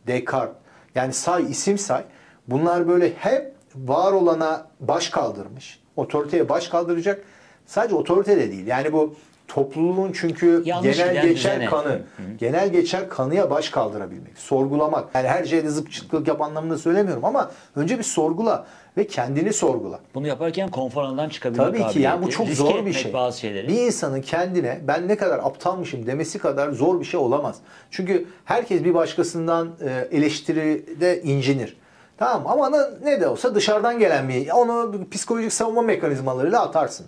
Descartes 0.07 0.55
yani 0.95 1.13
say 1.13 1.51
isim 1.51 1.77
say. 1.77 2.03
Bunlar 2.47 2.87
böyle 2.87 3.13
hep 3.13 3.53
var 3.75 4.11
olana 4.11 4.67
baş 4.79 5.09
kaldırmış. 5.09 5.80
Otoriteye 5.95 6.49
baş 6.49 6.67
kaldıracak. 6.67 7.21
Sadece 7.65 7.95
otorite 7.95 8.37
de 8.37 8.51
değil. 8.51 8.67
Yani 8.67 8.93
bu 8.93 9.15
topluluğun 9.47 10.11
çünkü 10.11 10.61
Yanlış 10.65 10.97
genel 10.97 11.13
geçer 11.13 11.55
düzene. 11.55 11.65
kanı, 11.65 12.01
genel 12.39 12.71
geçer 12.71 13.09
kanıya 13.09 13.49
baş 13.49 13.69
kaldırabilmek, 13.69 14.37
sorgulamak. 14.37 15.15
Yani 15.15 15.27
her 15.27 15.45
şeyde 15.45 15.69
zıp 15.69 15.91
çıtlık 15.91 16.27
yap 16.27 16.41
anlamında 16.41 16.77
söylemiyorum 16.77 17.25
ama 17.25 17.51
önce 17.75 17.97
bir 17.97 18.03
sorgula 18.03 18.65
ve 18.97 19.07
kendini 19.07 19.53
sorgula. 19.53 19.99
Bunu 20.15 20.27
yaparken 20.27 20.69
konfor 20.71 21.03
alanından 21.03 21.29
çıkabilmek 21.29 21.67
Tabii 21.67 21.93
ki 21.93 21.99
yani 21.99 22.25
bu 22.25 22.29
çok 22.29 22.47
riske 22.47 22.63
zor 22.63 22.85
bir 22.85 22.93
şey. 22.93 23.13
bazı 23.13 23.39
şeyleri. 23.39 23.67
Bir 23.67 23.81
insanın 23.81 24.21
kendine 24.21 24.79
ben 24.87 25.07
ne 25.07 25.17
kadar 25.17 25.39
aptalmışım 25.39 26.07
demesi 26.07 26.39
kadar 26.39 26.71
zor 26.71 26.99
bir 26.99 27.05
şey 27.05 27.19
olamaz. 27.19 27.55
Çünkü 27.91 28.25
herkes 28.45 28.83
bir 28.83 28.93
başkasından 28.93 29.69
e, 29.81 30.17
eleştiride 30.17 31.21
incinir. 31.21 31.77
Tamam 32.21 32.47
ama 32.47 32.81
ne- 33.03 33.21
de 33.21 33.27
olsa 33.27 33.55
dışarıdan 33.55 33.99
gelen 33.99 34.29
bir 34.29 34.49
onu 34.49 34.95
psikolojik 35.11 35.53
savunma 35.53 35.81
mekanizmalarıyla 35.81 36.61
atarsın. 36.61 37.05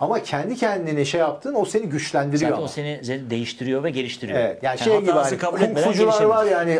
Ama 0.00 0.22
kendi 0.22 0.56
kendine 0.56 1.04
şey 1.04 1.20
yaptığın 1.20 1.54
o 1.54 1.64
seni 1.64 1.86
güçlendiriyor. 1.86 2.50
Zaten 2.50 2.56
ama. 2.56 2.64
o 2.64 2.68
seni 2.68 3.30
değiştiriyor 3.30 3.82
ve 3.84 3.90
geliştiriyor. 3.90 4.38
Evet. 4.38 4.62
Yani 4.62 4.78
şey 4.78 5.00
gibi 5.00 5.10
hani 5.10 5.38
kabul 5.38 5.58
kung 5.58 5.78
fucular 5.78 6.22
var 6.22 6.44
yani 6.44 6.70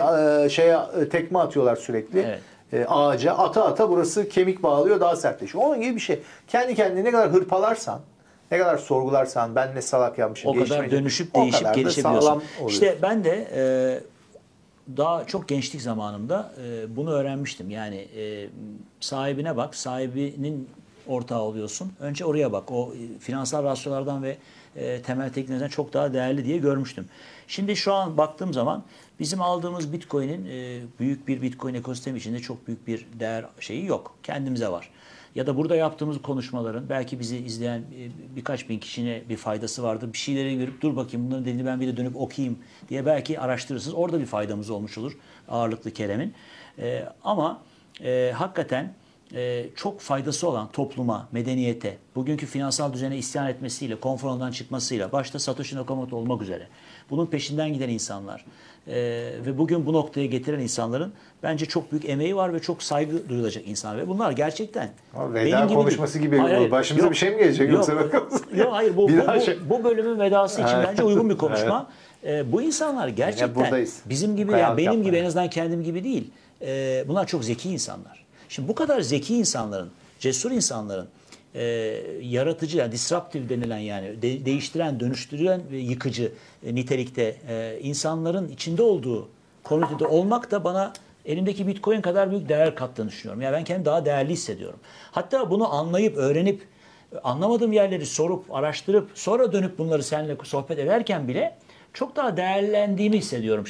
e, 0.45 0.49
şeye 0.49 0.79
e, 1.01 1.09
tekme 1.09 1.39
atıyorlar 1.39 1.77
sürekli. 1.77 2.21
Evet. 2.21 2.41
E, 2.73 2.87
ağaca 2.89 3.33
ata 3.33 3.65
ata 3.65 3.91
burası 3.91 4.29
kemik 4.29 4.63
bağlıyor 4.63 5.01
daha 5.01 5.17
sertleşiyor. 5.17 5.65
Onun 5.65 5.81
gibi 5.81 5.95
bir 5.95 6.01
şey. 6.01 6.21
Kendi 6.49 6.75
kendine 6.75 7.05
ne 7.05 7.11
kadar 7.11 7.31
hırpalarsan, 7.31 8.01
ne 8.51 8.59
kadar 8.59 8.79
sorgularsan 8.79 9.55
ben 9.55 9.75
ne 9.75 9.83
salak 9.83 10.19
yapmışım. 10.19 10.51
O 10.51 10.55
kadar 10.65 10.91
dönüşüp 10.91 11.35
değişip 11.35 11.75
gelişebiliyorsun. 11.75 12.43
İşte 12.69 12.99
ben 13.03 13.25
de 13.25 13.49
e, 13.55 13.61
daha 14.97 15.27
çok 15.27 15.49
gençlik 15.49 15.83
zamanımda 15.83 16.53
e, 16.63 16.97
bunu 16.97 17.11
öğrenmiştim. 17.11 17.71
Yani 17.71 17.97
e, 17.97 18.49
sahibine 19.01 19.57
bak, 19.57 19.75
sahibinin 19.75 20.69
ortağı 21.07 21.41
oluyorsun. 21.41 21.93
Önce 22.01 22.25
oraya 22.25 22.53
bak. 22.53 22.73
O 22.73 22.95
e, 22.95 23.19
finansal 23.19 23.65
rasyolardan 23.65 24.23
ve 24.23 24.37
e, 24.77 25.03
temel 25.03 25.33
tekniklerden 25.33 25.69
çok 25.69 25.93
daha 25.93 26.15
değerli 26.15 26.45
diye 26.45 26.59
görmüştüm. 26.59 27.09
Şimdi 27.49 27.77
şu 27.77 27.93
an 27.93 28.17
baktığım 28.17 28.53
zaman 28.53 28.85
bizim 29.21 29.43
aldığımız 29.43 29.93
Bitcoin'in 29.93 30.47
e, 30.47 30.81
büyük 31.01 31.29
bir 31.29 31.43
Bitcoin 31.43 31.75
ekosistemi 31.75 32.19
içinde 32.19 32.39
çok 32.39 32.67
büyük 32.67 32.87
bir 32.87 33.07
değer 33.21 33.45
şeyi 33.61 33.87
yok. 33.87 34.15
Kendimize 34.23 34.69
var. 34.69 34.91
Ya 35.39 35.47
da 35.47 35.57
burada 35.57 35.77
yaptığımız 35.77 36.23
konuşmaların 36.23 36.89
belki 36.89 37.21
bizi 37.21 37.37
izleyen 37.37 37.79
e, 37.79 38.37
birkaç 38.37 38.69
bin 38.69 38.79
kişine 38.79 39.23
bir 39.29 39.37
faydası 39.37 39.83
vardır. 39.83 40.13
Bir 40.13 40.19
şeyleri 40.19 40.59
görüp 40.59 40.83
dur 40.83 40.97
bakayım 40.97 41.27
bunların 41.27 41.45
dediğini 41.45 41.67
ben 41.67 41.81
bir 41.81 41.87
de 41.87 41.97
dönüp 41.97 42.17
okuyayım 42.17 42.59
diye 42.89 43.07
belki 43.07 43.41
araştırırsınız. 43.41 43.95
Orada 43.97 44.21
bir 44.21 44.27
faydamız 44.27 44.71
olmuş 44.71 44.99
olur 44.99 45.19
ağırlıklı 45.49 45.91
Kerem'in. 45.91 46.35
E, 46.79 47.09
ama 47.25 47.63
e, 48.05 48.33
hakikaten 48.35 48.95
e, 49.35 49.67
çok 49.77 50.01
faydası 50.01 50.49
olan 50.49 50.73
topluma, 50.73 51.29
medeniyete, 51.33 51.99
bugünkü 52.15 52.47
finansal 52.47 52.93
düzene 52.93 53.19
isyan 53.19 53.49
etmesiyle, 53.49 54.01
konfor 54.01 54.29
alanından 54.29 54.51
çıkmasıyla, 54.51 55.13
başta 55.13 55.39
Satoshi 55.39 55.77
Nakamoto 55.77 56.17
olmak 56.17 56.43
üzere, 56.43 56.69
bunun 57.11 57.27
peşinden 57.27 57.73
giden 57.73 57.89
insanlar 57.89 58.45
e, 58.89 58.95
ve 59.47 59.59
bugün 59.59 59.87
bu 59.87 59.93
noktaya 59.93 60.27
getiren 60.27 60.59
insanların 60.61 61.13
bence 61.43 61.67
çok 61.67 61.93
büyük 61.93 62.09
emeği 62.09 62.37
var 62.37 62.55
ve 62.55 62.61
çok 62.61 62.83
saygı 62.83 63.29
duyulacak 63.29 63.69
insanlar. 63.69 63.99
Ve 63.99 64.09
bunlar 64.09 64.33
gerçekten 64.33 64.91
Ama 65.15 65.35
veda 65.35 65.67
konuşması 65.67 66.19
gibi 66.19 66.39
başımıza 66.71 67.11
bir 67.11 67.17
şey 67.17 67.31
mi 67.31 67.39
gelecek 67.39 67.71
yok, 67.73 67.89
bakalım. 67.89 68.29
Yok 68.55 68.69
hayır 68.73 68.97
bu, 68.97 69.09
bu, 69.09 69.13
bu, 69.37 69.41
şey- 69.41 69.59
bu 69.71 69.85
bölümün 69.85 70.21
vedası 70.21 70.63
için 70.63 70.77
bence 70.89 71.03
uygun 71.03 71.31
bir 71.31 71.37
konuşma. 71.37 71.87
E, 72.25 72.53
bu 72.53 72.63
insanlar 72.63 73.09
gerçekten 73.09 73.87
bizim 74.07 74.37
gibi 74.37 74.53
ya 74.53 74.59
Kayalık 74.59 74.79
benim 74.79 74.93
gibi 74.93 75.05
yapmaya. 75.05 75.19
en 75.19 75.25
azından 75.25 75.51
kendim 75.51 75.83
gibi 75.85 76.05
değil. 76.05 76.31
E, 76.63 77.05
bunlar 77.09 77.27
çok 77.27 77.45
zeki 77.45 77.71
insanlar. 77.71 78.25
Şimdi 78.49 78.69
bu 78.69 78.75
kadar 78.75 79.01
zeki 79.01 79.37
insanların, 79.37 79.89
cesur 80.19 80.51
insanların 80.51 81.09
e, 81.55 81.63
yaratıcı 82.23 82.79
yani 82.79 82.93
disruptive 82.93 83.49
denilen 83.49 83.79
yani 83.79 84.23
de- 84.23 84.45
değiştiren, 84.45 85.01
dönüştüren 85.01 85.61
ve 85.73 85.79
yıkıcı 85.79 86.33
e, 86.67 86.75
nitelikte 86.75 87.37
e, 87.49 87.79
insanların 87.83 88.49
içinde 88.49 88.83
olduğu 88.83 89.29
komünitede 89.65 90.07
olmak 90.07 90.51
da 90.51 90.65
bana 90.65 90.93
elimdeki 91.27 91.67
Bitcoin 91.67 92.01
kadar 92.01 92.31
büyük 92.31 92.49
değer 92.49 92.75
kattığını 92.75 93.09
düşünüyorum. 93.09 93.43
Yani 93.43 93.53
ben 93.53 93.65
kendimi 93.65 93.85
daha 93.85 94.05
değerli 94.05 94.33
hissediyorum. 94.33 94.79
Hatta 95.11 95.51
bunu 95.51 95.75
anlayıp, 95.75 96.17
öğrenip, 96.17 96.63
anlamadığım 97.25 97.73
yerleri 97.73 98.07
sorup, 98.07 98.55
araştırıp, 98.55 99.11
sonra 99.15 99.53
dönüp 99.53 99.79
bunları 99.79 100.03
seninle 100.03 100.37
sohbet 100.45 100.79
ederken 100.79 101.29
bile 101.29 101.59
çok 101.93 102.17
daha 102.17 102.37
değerlendiğimi 102.37 103.19
hissediyorum. 103.19 103.65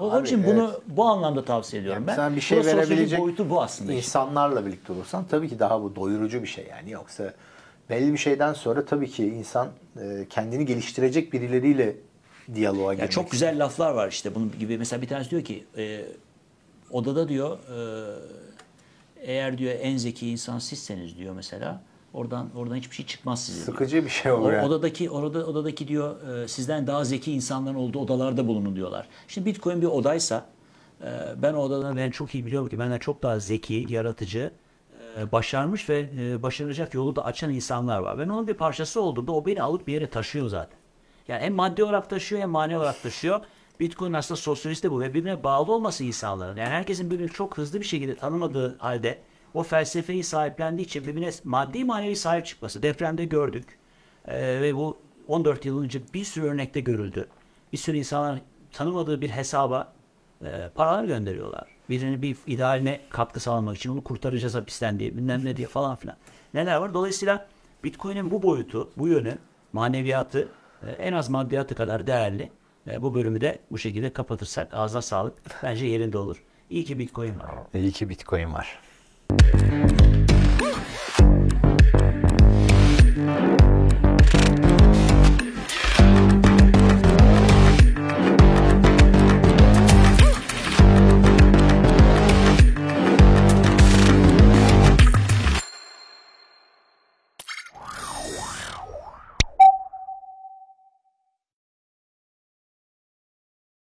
Onun 0.00 0.10
Abi, 0.10 0.26
için 0.26 0.44
bunu 0.44 0.70
evet. 0.74 0.82
bu 0.86 1.04
anlamda 1.04 1.44
tavsiye 1.44 1.82
ediyorum 1.82 2.02
Yani 2.02 2.06
ben. 2.06 2.14
sen 2.16 2.36
bir 2.36 2.40
şey 2.40 2.64
verebilecek 2.64 3.20
boyutu 3.20 3.50
bu 3.50 3.62
aslında. 3.62 3.92
işte. 3.92 4.06
insanlarla 4.06 4.66
birlikte 4.66 4.92
olursan 4.92 5.24
tabii 5.30 5.48
ki 5.48 5.58
daha 5.58 5.82
bu 5.82 5.96
doyurucu 5.96 6.42
bir 6.42 6.48
şey 6.48 6.66
yani 6.70 6.90
yoksa 6.90 7.34
belli 7.90 8.12
bir 8.12 8.18
şeyden 8.18 8.52
sonra 8.52 8.84
tabii 8.84 9.10
ki 9.10 9.26
insan 9.26 9.68
e, 10.00 10.26
kendini 10.30 10.66
geliştirecek 10.66 11.32
birileriyle 11.32 11.96
diyaloğa 12.54 12.92
Ya 12.92 12.94
girmek. 12.94 13.12
çok 13.12 13.30
güzel 13.30 13.64
laflar 13.64 13.90
var 13.92 14.08
işte 14.08 14.34
bunun 14.34 14.52
gibi. 14.58 14.78
Mesela 14.78 15.02
bir 15.02 15.08
tanesi 15.08 15.30
diyor 15.30 15.44
ki 15.44 15.64
e, 15.76 16.00
odada 16.90 17.28
diyor 17.28 17.58
e, 17.58 17.78
eğer 19.22 19.58
diyor 19.58 19.74
en 19.80 19.96
zeki 19.96 20.30
insan 20.30 20.58
sizseniz 20.58 21.18
diyor 21.18 21.34
mesela 21.34 21.82
oradan 22.14 22.50
oradan 22.56 22.76
hiçbir 22.76 22.94
şey 22.96 23.06
çıkmaz 23.06 23.44
size. 23.44 23.56
diyor. 23.56 23.66
Sıkıcı 23.66 24.04
bir 24.04 24.10
şey 24.10 24.32
O, 24.32 24.36
olur 24.36 24.52
yani. 24.52 24.66
odadaki 24.66 25.10
orada 25.10 25.46
odadaki 25.46 25.88
diyor 25.88 26.28
e, 26.42 26.48
sizden 26.48 26.86
daha 26.86 27.04
zeki 27.04 27.32
insanların 27.32 27.74
olduğu 27.74 27.98
odalarda 27.98 28.46
bulunun 28.46 28.76
diyorlar. 28.76 29.08
Şimdi 29.28 29.46
Bitcoin 29.46 29.80
bir 29.82 29.86
odaysa 29.86 30.46
e, 31.02 31.08
ben 31.42 31.54
o 31.54 31.58
odadan 31.58 31.96
ben 31.96 32.10
çok 32.10 32.34
iyi 32.34 32.46
biliyorum 32.46 32.68
ki 32.68 32.78
benden 32.78 32.98
çok 32.98 33.22
daha 33.22 33.38
zeki, 33.38 33.86
yaratıcı, 33.88 34.50
e, 35.18 35.32
başarmış 35.32 35.88
ve 35.88 36.08
e, 36.18 36.42
başaracak 36.42 36.94
yolu 36.94 37.16
da 37.16 37.24
açan 37.24 37.50
insanlar 37.50 37.98
var. 37.98 38.18
Ben 38.18 38.28
onun 38.28 38.48
bir 38.48 38.54
parçası 38.54 39.00
olduğumda 39.00 39.32
o 39.32 39.46
beni 39.46 39.62
alıp 39.62 39.86
bir 39.86 39.92
yere 39.92 40.06
taşıyor 40.10 40.48
zaten. 40.48 40.78
Yani 41.28 41.42
hem 41.42 41.54
maddi 41.54 41.84
olarak 41.84 42.10
taşıyor 42.10 42.42
hem 42.42 42.50
manevi 42.50 42.78
olarak 42.78 43.02
taşıyor. 43.02 43.40
Bitcoin 43.80 44.12
aslında 44.12 44.40
sosyalist 44.40 44.84
de 44.84 44.90
bu 44.90 45.00
ve 45.00 45.14
birbirine 45.14 45.44
bağlı 45.44 45.72
olması 45.72 46.04
insanların. 46.04 46.56
Yani 46.56 46.68
herkesin 46.68 47.10
birbirini 47.10 47.30
çok 47.30 47.58
hızlı 47.58 47.80
bir 47.80 47.84
şekilde 47.86 48.14
tanımadığı 48.16 48.78
halde 48.78 49.18
o 49.54 49.62
felsefeyi 49.62 50.24
sahiplendiği 50.24 50.86
için 50.86 51.06
birbirine 51.06 51.30
maddi 51.44 51.84
manevi 51.84 52.16
sahip 52.16 52.46
çıkması. 52.46 52.82
Depremde 52.82 53.24
gördük. 53.24 53.78
Ee, 54.28 54.60
ve 54.60 54.76
bu 54.76 54.98
14 55.28 55.64
yıl 55.64 55.82
önce 55.82 56.00
bir 56.14 56.24
sürü 56.24 56.46
örnekte 56.46 56.80
görüldü. 56.80 57.28
Bir 57.72 57.78
sürü 57.78 57.96
insanlar 57.96 58.40
tanımadığı 58.72 59.20
bir 59.20 59.28
hesaba 59.28 59.92
e, 60.44 60.70
paralar 60.74 61.04
gönderiyorlar. 61.04 61.68
Birinin 61.90 62.22
bir 62.22 62.36
idealine 62.46 63.00
katkı 63.10 63.40
sağlamak 63.40 63.76
için 63.76 63.90
onu 63.90 64.04
kurtaracağız 64.04 64.54
hapisten 64.54 64.98
diye 64.98 65.16
bilmem 65.16 65.44
ne 65.44 65.56
diye 65.56 65.66
falan 65.66 65.96
filan. 65.96 66.16
Neler 66.54 66.76
var? 66.76 66.94
Dolayısıyla 66.94 67.48
Bitcoin'in 67.84 68.30
bu 68.30 68.42
boyutu, 68.42 68.90
bu 68.96 69.08
yönü, 69.08 69.38
maneviyatı 69.72 70.48
e, 70.86 70.90
en 70.90 71.12
az 71.12 71.28
maddiyatı 71.28 71.74
kadar 71.74 72.06
değerli. 72.06 72.50
E, 72.90 73.02
bu 73.02 73.14
bölümü 73.14 73.40
de 73.40 73.58
bu 73.70 73.78
şekilde 73.78 74.12
kapatırsak 74.12 74.74
ağzına 74.74 75.02
sağlık. 75.02 75.34
Bence 75.62 75.86
yerinde 75.86 76.18
olur. 76.18 76.42
İyi 76.70 76.84
ki 76.84 76.98
Bitcoin 76.98 77.40
var. 77.40 77.50
İyi 77.74 77.92
ki 77.92 78.08
Bitcoin 78.08 78.52
var. 78.52 78.78
Thank 79.56 80.00
you. 80.00 80.03